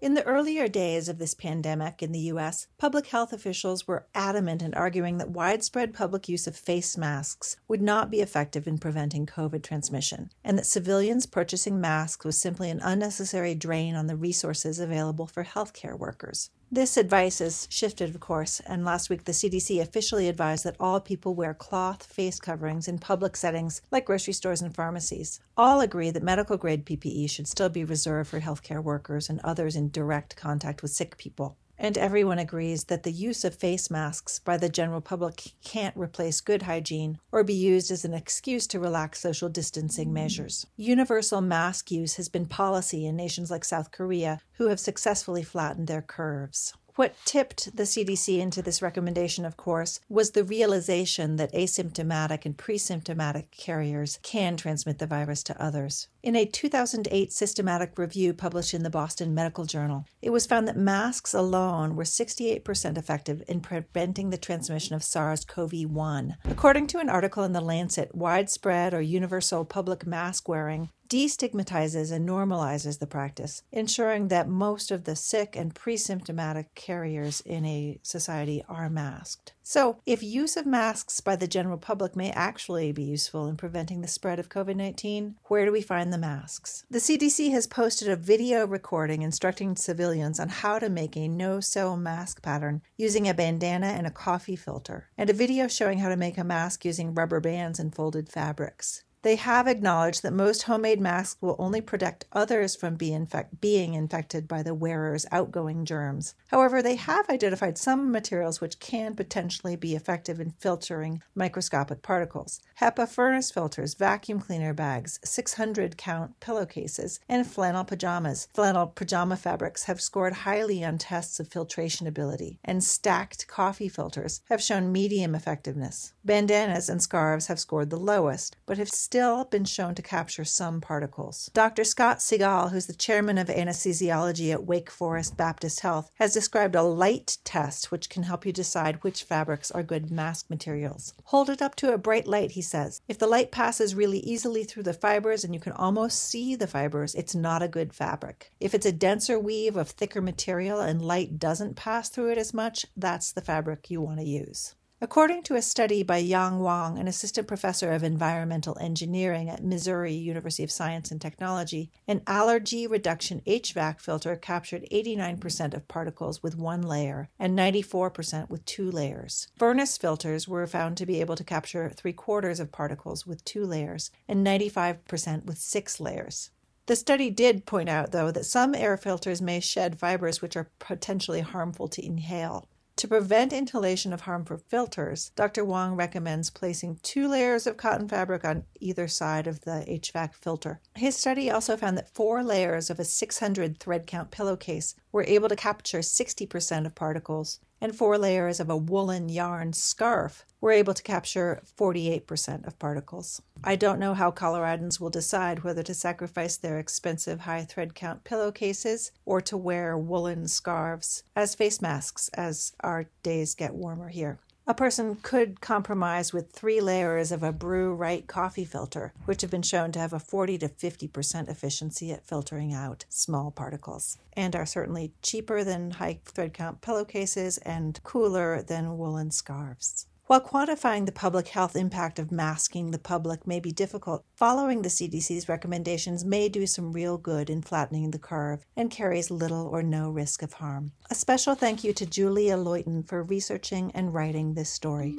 In 0.00 0.14
the 0.14 0.24
earlier 0.24 0.66
days 0.66 1.10
of 1.10 1.18
this 1.18 1.34
pandemic 1.34 2.02
in 2.02 2.10
the 2.10 2.30
US, 2.32 2.68
public 2.78 3.08
health 3.08 3.34
officials 3.34 3.86
were 3.86 4.06
adamant 4.14 4.62
in 4.62 4.72
arguing 4.72 5.18
that 5.18 5.28
widespread 5.28 5.92
public 5.92 6.26
use 6.26 6.46
of 6.46 6.56
face 6.56 6.96
masks 6.96 7.58
would 7.68 7.82
not 7.82 8.10
be 8.10 8.22
effective 8.22 8.66
in 8.66 8.78
preventing 8.78 9.26
COVID 9.26 9.62
transmission, 9.62 10.30
and 10.42 10.56
that 10.56 10.64
civilians 10.64 11.26
purchasing 11.26 11.82
masks 11.82 12.24
was 12.24 12.40
simply 12.40 12.70
an 12.70 12.80
unnecessary 12.82 13.54
drain 13.54 13.94
on 13.94 14.06
the 14.06 14.16
resources 14.16 14.80
available 14.80 15.26
for 15.26 15.44
healthcare 15.44 15.98
workers. 15.98 16.48
This 16.72 16.96
advice 16.96 17.40
has 17.40 17.66
shifted, 17.68 18.14
of 18.14 18.20
course, 18.20 18.60
and 18.60 18.84
last 18.84 19.10
week 19.10 19.24
the 19.24 19.32
CDC 19.32 19.82
officially 19.82 20.28
advised 20.28 20.62
that 20.62 20.76
all 20.78 21.00
people 21.00 21.34
wear 21.34 21.52
cloth 21.52 22.04
face 22.04 22.38
coverings 22.38 22.86
in 22.86 23.00
public 23.00 23.34
settings 23.34 23.82
like 23.90 24.04
grocery 24.04 24.34
stores 24.34 24.62
and 24.62 24.72
pharmacies. 24.72 25.40
All 25.56 25.80
agree 25.80 26.12
that 26.12 26.22
medical 26.22 26.56
grade 26.56 26.86
PPE 26.86 27.28
should 27.28 27.48
still 27.48 27.70
be 27.70 27.82
reserved 27.82 28.30
for 28.30 28.38
healthcare 28.38 28.80
workers 28.80 29.28
and 29.28 29.40
others 29.42 29.74
in 29.74 29.90
direct 29.90 30.36
contact 30.36 30.80
with 30.80 30.92
sick 30.92 31.16
people. 31.16 31.56
And 31.82 31.96
everyone 31.96 32.38
agrees 32.38 32.84
that 32.84 33.04
the 33.04 33.10
use 33.10 33.42
of 33.42 33.54
face 33.54 33.90
masks 33.90 34.38
by 34.38 34.58
the 34.58 34.68
general 34.68 35.00
public 35.00 35.54
can't 35.64 35.96
replace 35.96 36.42
good 36.42 36.64
hygiene 36.64 37.18
or 37.32 37.42
be 37.42 37.54
used 37.54 37.90
as 37.90 38.04
an 38.04 38.12
excuse 38.12 38.66
to 38.66 38.78
relax 38.78 39.18
social 39.18 39.48
distancing 39.48 40.12
measures. 40.12 40.66
Universal 40.76 41.40
mask 41.40 41.90
use 41.90 42.16
has 42.16 42.28
been 42.28 42.44
policy 42.44 43.06
in 43.06 43.16
nations 43.16 43.50
like 43.50 43.64
South 43.64 43.92
Korea, 43.92 44.42
who 44.58 44.68
have 44.68 44.78
successfully 44.78 45.42
flattened 45.42 45.86
their 45.86 46.02
curves. 46.02 46.74
What 47.00 47.16
tipped 47.24 47.74
the 47.74 47.84
CDC 47.84 48.40
into 48.40 48.60
this 48.60 48.82
recommendation, 48.82 49.46
of 49.46 49.56
course, 49.56 50.00
was 50.10 50.32
the 50.32 50.44
realization 50.44 51.36
that 51.36 51.50
asymptomatic 51.54 52.44
and 52.44 52.54
presymptomatic 52.54 53.50
carriers 53.52 54.18
can 54.22 54.58
transmit 54.58 54.98
the 54.98 55.06
virus 55.06 55.42
to 55.44 55.58
others. 55.58 56.08
In 56.22 56.36
a 56.36 56.44
2008 56.44 57.32
systematic 57.32 57.96
review 57.96 58.34
published 58.34 58.74
in 58.74 58.82
the 58.82 58.90
Boston 58.90 59.32
Medical 59.34 59.64
Journal, 59.64 60.04
it 60.20 60.28
was 60.28 60.44
found 60.44 60.68
that 60.68 60.76
masks 60.76 61.32
alone 61.32 61.96
were 61.96 62.04
68% 62.04 62.98
effective 62.98 63.42
in 63.48 63.62
preventing 63.62 64.28
the 64.28 64.36
transmission 64.36 64.94
of 64.94 65.02
SARS 65.02 65.46
CoV 65.46 65.86
1. 65.86 66.36
According 66.50 66.86
to 66.88 66.98
an 66.98 67.08
article 67.08 67.44
in 67.44 67.54
The 67.54 67.62
Lancet, 67.62 68.14
widespread 68.14 68.92
or 68.92 69.00
universal 69.00 69.64
public 69.64 70.06
mask 70.06 70.50
wearing 70.50 70.90
destigmatizes 71.10 72.12
and 72.12 72.26
normalizes 72.26 73.00
the 73.00 73.06
practice, 73.06 73.62
ensuring 73.72 74.28
that 74.28 74.48
most 74.48 74.90
of 74.90 75.04
the 75.04 75.16
sick 75.16 75.56
and 75.56 75.74
pre 75.74 75.96
symptomatic 75.96 76.74
carriers 76.74 77.42
in 77.42 77.66
a 77.66 77.98
society 78.02 78.64
are 78.68 78.88
masked. 78.88 79.52
So, 79.62 80.00
if 80.06 80.22
use 80.22 80.56
of 80.56 80.66
masks 80.66 81.20
by 81.20 81.36
the 81.36 81.46
general 81.46 81.78
public 81.78 82.16
may 82.16 82.30
actually 82.30 82.92
be 82.92 83.02
useful 83.02 83.46
in 83.46 83.56
preventing 83.56 84.00
the 84.00 84.08
spread 84.08 84.38
of 84.38 84.48
COVID 84.48 84.76
19, 84.76 85.36
where 85.44 85.64
do 85.64 85.72
we 85.72 85.82
find 85.82 86.12
the 86.12 86.18
masks? 86.18 86.84
The 86.90 86.98
CDC 86.98 87.50
has 87.50 87.66
posted 87.66 88.08
a 88.08 88.16
video 88.16 88.66
recording 88.66 89.22
instructing 89.22 89.76
civilians 89.76 90.38
on 90.38 90.48
how 90.48 90.78
to 90.78 90.88
make 90.88 91.16
a 91.16 91.28
no 91.28 91.60
sew 91.60 91.96
mask 91.96 92.42
pattern 92.42 92.82
using 92.96 93.28
a 93.28 93.34
bandana 93.34 93.88
and 93.88 94.06
a 94.06 94.12
coffee 94.12 94.56
filter, 94.56 95.08
and 95.18 95.28
a 95.28 95.34
video 95.34 95.66
showing 95.66 95.98
how 95.98 96.08
to 96.08 96.16
make 96.16 96.38
a 96.38 96.44
mask 96.44 96.84
using 96.84 97.14
rubber 97.14 97.40
bands 97.40 97.80
and 97.80 97.94
folded 97.94 98.28
fabrics. 98.28 99.02
They 99.22 99.36
have 99.36 99.68
acknowledged 99.68 100.22
that 100.22 100.32
most 100.32 100.62
homemade 100.62 101.00
masks 101.00 101.36
will 101.42 101.56
only 101.58 101.82
protect 101.82 102.24
others 102.32 102.74
from 102.74 102.94
be 102.94 103.12
infect- 103.12 103.60
being 103.60 103.92
infected 103.92 104.48
by 104.48 104.62
the 104.62 104.74
wearer's 104.74 105.26
outgoing 105.30 105.84
germs. 105.84 106.34
However, 106.48 106.80
they 106.80 106.96
have 106.96 107.28
identified 107.28 107.76
some 107.76 108.10
materials 108.10 108.62
which 108.62 108.80
can 108.80 109.14
potentially 109.14 109.76
be 109.76 109.94
effective 109.94 110.40
in 110.40 110.52
filtering 110.52 111.22
microscopic 111.34 112.00
particles. 112.00 112.60
HEPA 112.80 113.08
furnace 113.08 113.50
filters, 113.50 113.92
vacuum 113.92 114.40
cleaner 114.40 114.72
bags, 114.72 115.20
600 115.22 115.98
count 115.98 116.40
pillowcases, 116.40 117.20
and 117.28 117.46
flannel 117.46 117.84
pajamas. 117.84 118.48
Flannel 118.54 118.86
pajama 118.86 119.36
fabrics 119.36 119.84
have 119.84 120.00
scored 120.00 120.32
highly 120.32 120.82
on 120.82 120.96
tests 120.96 121.38
of 121.38 121.48
filtration 121.48 122.06
ability, 122.06 122.58
and 122.64 122.82
stacked 122.82 123.46
coffee 123.46 123.88
filters 123.88 124.40
have 124.48 124.62
shown 124.62 124.90
medium 124.90 125.34
effectiveness. 125.34 126.14
Bandanas 126.24 126.88
and 126.88 127.02
scarves 127.02 127.48
have 127.48 127.60
scored 127.60 127.90
the 127.90 127.96
lowest, 127.98 128.56
but 128.64 128.78
have 128.78 128.88
still 129.10 129.44
been 129.46 129.64
shown 129.64 129.92
to 129.92 130.02
capture 130.02 130.44
some 130.44 130.80
particles. 130.80 131.50
Dr. 131.52 131.82
Scott 131.82 132.18
Segal, 132.18 132.70
who's 132.70 132.86
the 132.86 132.92
chairman 132.92 133.38
of 133.38 133.48
anesthesiology 133.48 134.52
at 134.52 134.66
Wake 134.66 134.88
Forest 134.88 135.36
Baptist 135.36 135.80
Health, 135.80 136.12
has 136.20 136.32
described 136.32 136.76
a 136.76 136.84
light 136.84 137.38
test 137.42 137.90
which 137.90 138.08
can 138.08 138.22
help 138.22 138.46
you 138.46 138.52
decide 138.52 139.02
which 139.02 139.24
fabrics 139.24 139.72
are 139.72 139.82
good 139.82 140.12
mask 140.12 140.48
materials. 140.48 141.12
Hold 141.24 141.50
it 141.50 141.60
up 141.60 141.74
to 141.74 141.92
a 141.92 141.98
bright 141.98 142.28
light, 142.28 142.52
he 142.52 142.62
says. 142.62 143.00
If 143.08 143.18
the 143.18 143.26
light 143.26 143.50
passes 143.50 143.96
really 143.96 144.20
easily 144.20 144.62
through 144.62 144.84
the 144.84 144.92
fibers 144.92 145.42
and 145.42 145.54
you 145.54 145.60
can 145.60 145.72
almost 145.72 146.22
see 146.22 146.54
the 146.54 146.68
fibers, 146.68 147.16
it's 147.16 147.34
not 147.34 147.64
a 147.64 147.68
good 147.68 147.92
fabric. 147.92 148.52
If 148.60 148.74
it's 148.74 148.86
a 148.86 148.92
denser 148.92 149.40
weave 149.40 149.76
of 149.76 149.90
thicker 149.90 150.20
material 150.20 150.78
and 150.78 151.02
light 151.02 151.36
doesn't 151.40 151.74
pass 151.74 152.10
through 152.10 152.30
it 152.30 152.38
as 152.38 152.54
much, 152.54 152.86
that's 152.96 153.32
the 153.32 153.40
fabric 153.40 153.90
you 153.90 154.00
want 154.00 154.20
to 154.20 154.24
use. 154.24 154.76
According 155.02 155.44
to 155.44 155.54
a 155.54 155.62
study 155.62 156.02
by 156.02 156.18
Yang 156.18 156.58
Wang, 156.60 156.98
an 156.98 157.08
assistant 157.08 157.48
professor 157.48 157.90
of 157.92 158.02
environmental 158.02 158.76
engineering 158.78 159.48
at 159.48 159.64
Missouri 159.64 160.12
University 160.12 160.62
of 160.62 160.70
Science 160.70 161.10
and 161.10 161.18
Technology, 161.18 161.90
an 162.06 162.20
allergy 162.26 162.86
reduction 162.86 163.40
HVAC 163.46 163.98
filter 163.98 164.36
captured 164.36 164.86
89% 164.92 165.72
of 165.72 165.88
particles 165.88 166.42
with 166.42 166.58
one 166.58 166.82
layer 166.82 167.30
and 167.38 167.58
94% 167.58 168.50
with 168.50 168.62
two 168.66 168.90
layers. 168.90 169.48
Furnace 169.56 169.96
filters 169.96 170.46
were 170.46 170.66
found 170.66 170.98
to 170.98 171.06
be 171.06 171.22
able 171.22 171.36
to 171.36 171.44
capture 171.44 171.88
three 171.88 172.12
quarters 172.12 172.60
of 172.60 172.70
particles 172.70 173.26
with 173.26 173.42
two 173.42 173.64
layers 173.64 174.10
and 174.28 174.46
95% 174.46 175.46
with 175.46 175.56
six 175.56 175.98
layers. 175.98 176.50
The 176.84 176.96
study 176.96 177.30
did 177.30 177.64
point 177.64 177.88
out, 177.88 178.12
though, 178.12 178.30
that 178.32 178.44
some 178.44 178.74
air 178.74 178.98
filters 178.98 179.40
may 179.40 179.60
shed 179.60 179.98
fibers 179.98 180.42
which 180.42 180.56
are 180.56 180.70
potentially 180.78 181.40
harmful 181.40 181.88
to 181.88 182.04
inhale. 182.04 182.68
To 183.00 183.08
prevent 183.08 183.54
inhalation 183.54 184.12
of 184.12 184.20
harmful 184.20 184.58
filters, 184.58 185.30
Dr. 185.34 185.64
Wang 185.64 185.96
recommends 185.96 186.50
placing 186.50 187.00
two 187.02 187.28
layers 187.28 187.66
of 187.66 187.78
cotton 187.78 188.06
fabric 188.06 188.44
on 188.44 188.64
either 188.78 189.08
side 189.08 189.46
of 189.46 189.62
the 189.62 189.86
HVAC 189.88 190.34
filter. 190.34 190.82
His 190.94 191.16
study 191.16 191.50
also 191.50 191.78
found 191.78 191.96
that 191.96 192.14
four 192.14 192.44
layers 192.44 192.90
of 192.90 193.00
a 193.00 193.04
600 193.06 193.80
thread 193.80 194.06
count 194.06 194.30
pillowcase 194.30 194.96
were 195.12 195.24
able 195.24 195.48
to 195.48 195.56
capture 195.56 196.00
60% 196.00 196.84
of 196.84 196.94
particles, 196.94 197.60
and 197.80 197.96
four 197.96 198.18
layers 198.18 198.60
of 198.60 198.68
a 198.68 198.76
woolen 198.76 199.28
yarn 199.28 199.72
scarf 199.72 200.44
were 200.60 200.72
able 200.72 200.94
to 200.94 201.02
capture 201.02 201.62
48% 201.78 202.66
of 202.66 202.78
particles. 202.78 203.40
I 203.64 203.76
don't 203.76 203.98
know 203.98 204.14
how 204.14 204.30
Coloradans 204.30 205.00
will 205.00 205.10
decide 205.10 205.64
whether 205.64 205.82
to 205.82 205.94
sacrifice 205.94 206.56
their 206.56 206.78
expensive 206.78 207.40
high 207.40 207.64
thread 207.64 207.94
count 207.94 208.24
pillowcases 208.24 209.12
or 209.24 209.40
to 209.42 209.56
wear 209.56 209.96
woolen 209.96 210.48
scarves 210.48 211.22
as 211.34 211.54
face 211.54 211.80
masks 211.80 212.28
as 212.34 212.72
our 212.80 213.06
days 213.22 213.54
get 213.54 213.74
warmer 213.74 214.08
here. 214.08 214.38
A 214.66 214.74
person 214.74 215.16
could 215.16 215.60
compromise 215.60 216.32
with 216.32 216.52
three 216.52 216.80
layers 216.80 217.32
of 217.32 217.42
a 217.42 217.50
Brew 217.50 217.94
Rite 217.94 218.26
coffee 218.26 218.64
filter, 218.64 219.12
which 219.24 219.40
have 219.40 219.50
been 219.50 219.62
shown 219.62 219.90
to 219.92 219.98
have 219.98 220.12
a 220.12 220.20
40 220.20 220.58
to 220.58 220.68
50% 220.68 221.48
efficiency 221.48 222.12
at 222.12 222.26
filtering 222.26 222.72
out 222.72 223.04
small 223.08 223.50
particles, 223.50 224.18
and 224.34 224.54
are 224.54 224.66
certainly 224.66 225.12
cheaper 225.22 225.64
than 225.64 225.92
high 225.92 226.20
thread 226.24 226.52
count 226.52 226.82
pillowcases 226.82 227.58
and 227.58 228.00
cooler 228.04 228.62
than 228.62 228.98
woolen 228.98 229.30
scarves. 229.30 230.06
While 230.30 230.42
quantifying 230.42 231.06
the 231.06 231.10
public 231.10 231.48
health 231.48 231.74
impact 231.74 232.20
of 232.20 232.30
masking 232.30 232.92
the 232.92 233.00
public 233.00 233.48
may 233.48 233.58
be 233.58 233.72
difficult, 233.72 234.24
following 234.36 234.82
the 234.82 234.88
CDC's 234.88 235.48
recommendations 235.48 236.24
may 236.24 236.48
do 236.48 236.68
some 236.68 236.92
real 236.92 237.18
good 237.18 237.50
in 237.50 237.62
flattening 237.62 238.12
the 238.12 238.18
curve 238.20 238.64
and 238.76 238.92
carries 238.92 239.32
little 239.32 239.66
or 239.66 239.82
no 239.82 240.08
risk 240.08 240.44
of 240.44 240.52
harm. 240.52 240.92
A 241.10 241.16
special 241.16 241.56
thank 241.56 241.82
you 241.82 241.92
to 241.94 242.06
Julia 242.06 242.56
Leuchten 242.56 243.04
for 243.08 243.24
researching 243.24 243.90
and 243.92 244.14
writing 244.14 244.54
this 244.54 244.70
story. 244.70 245.16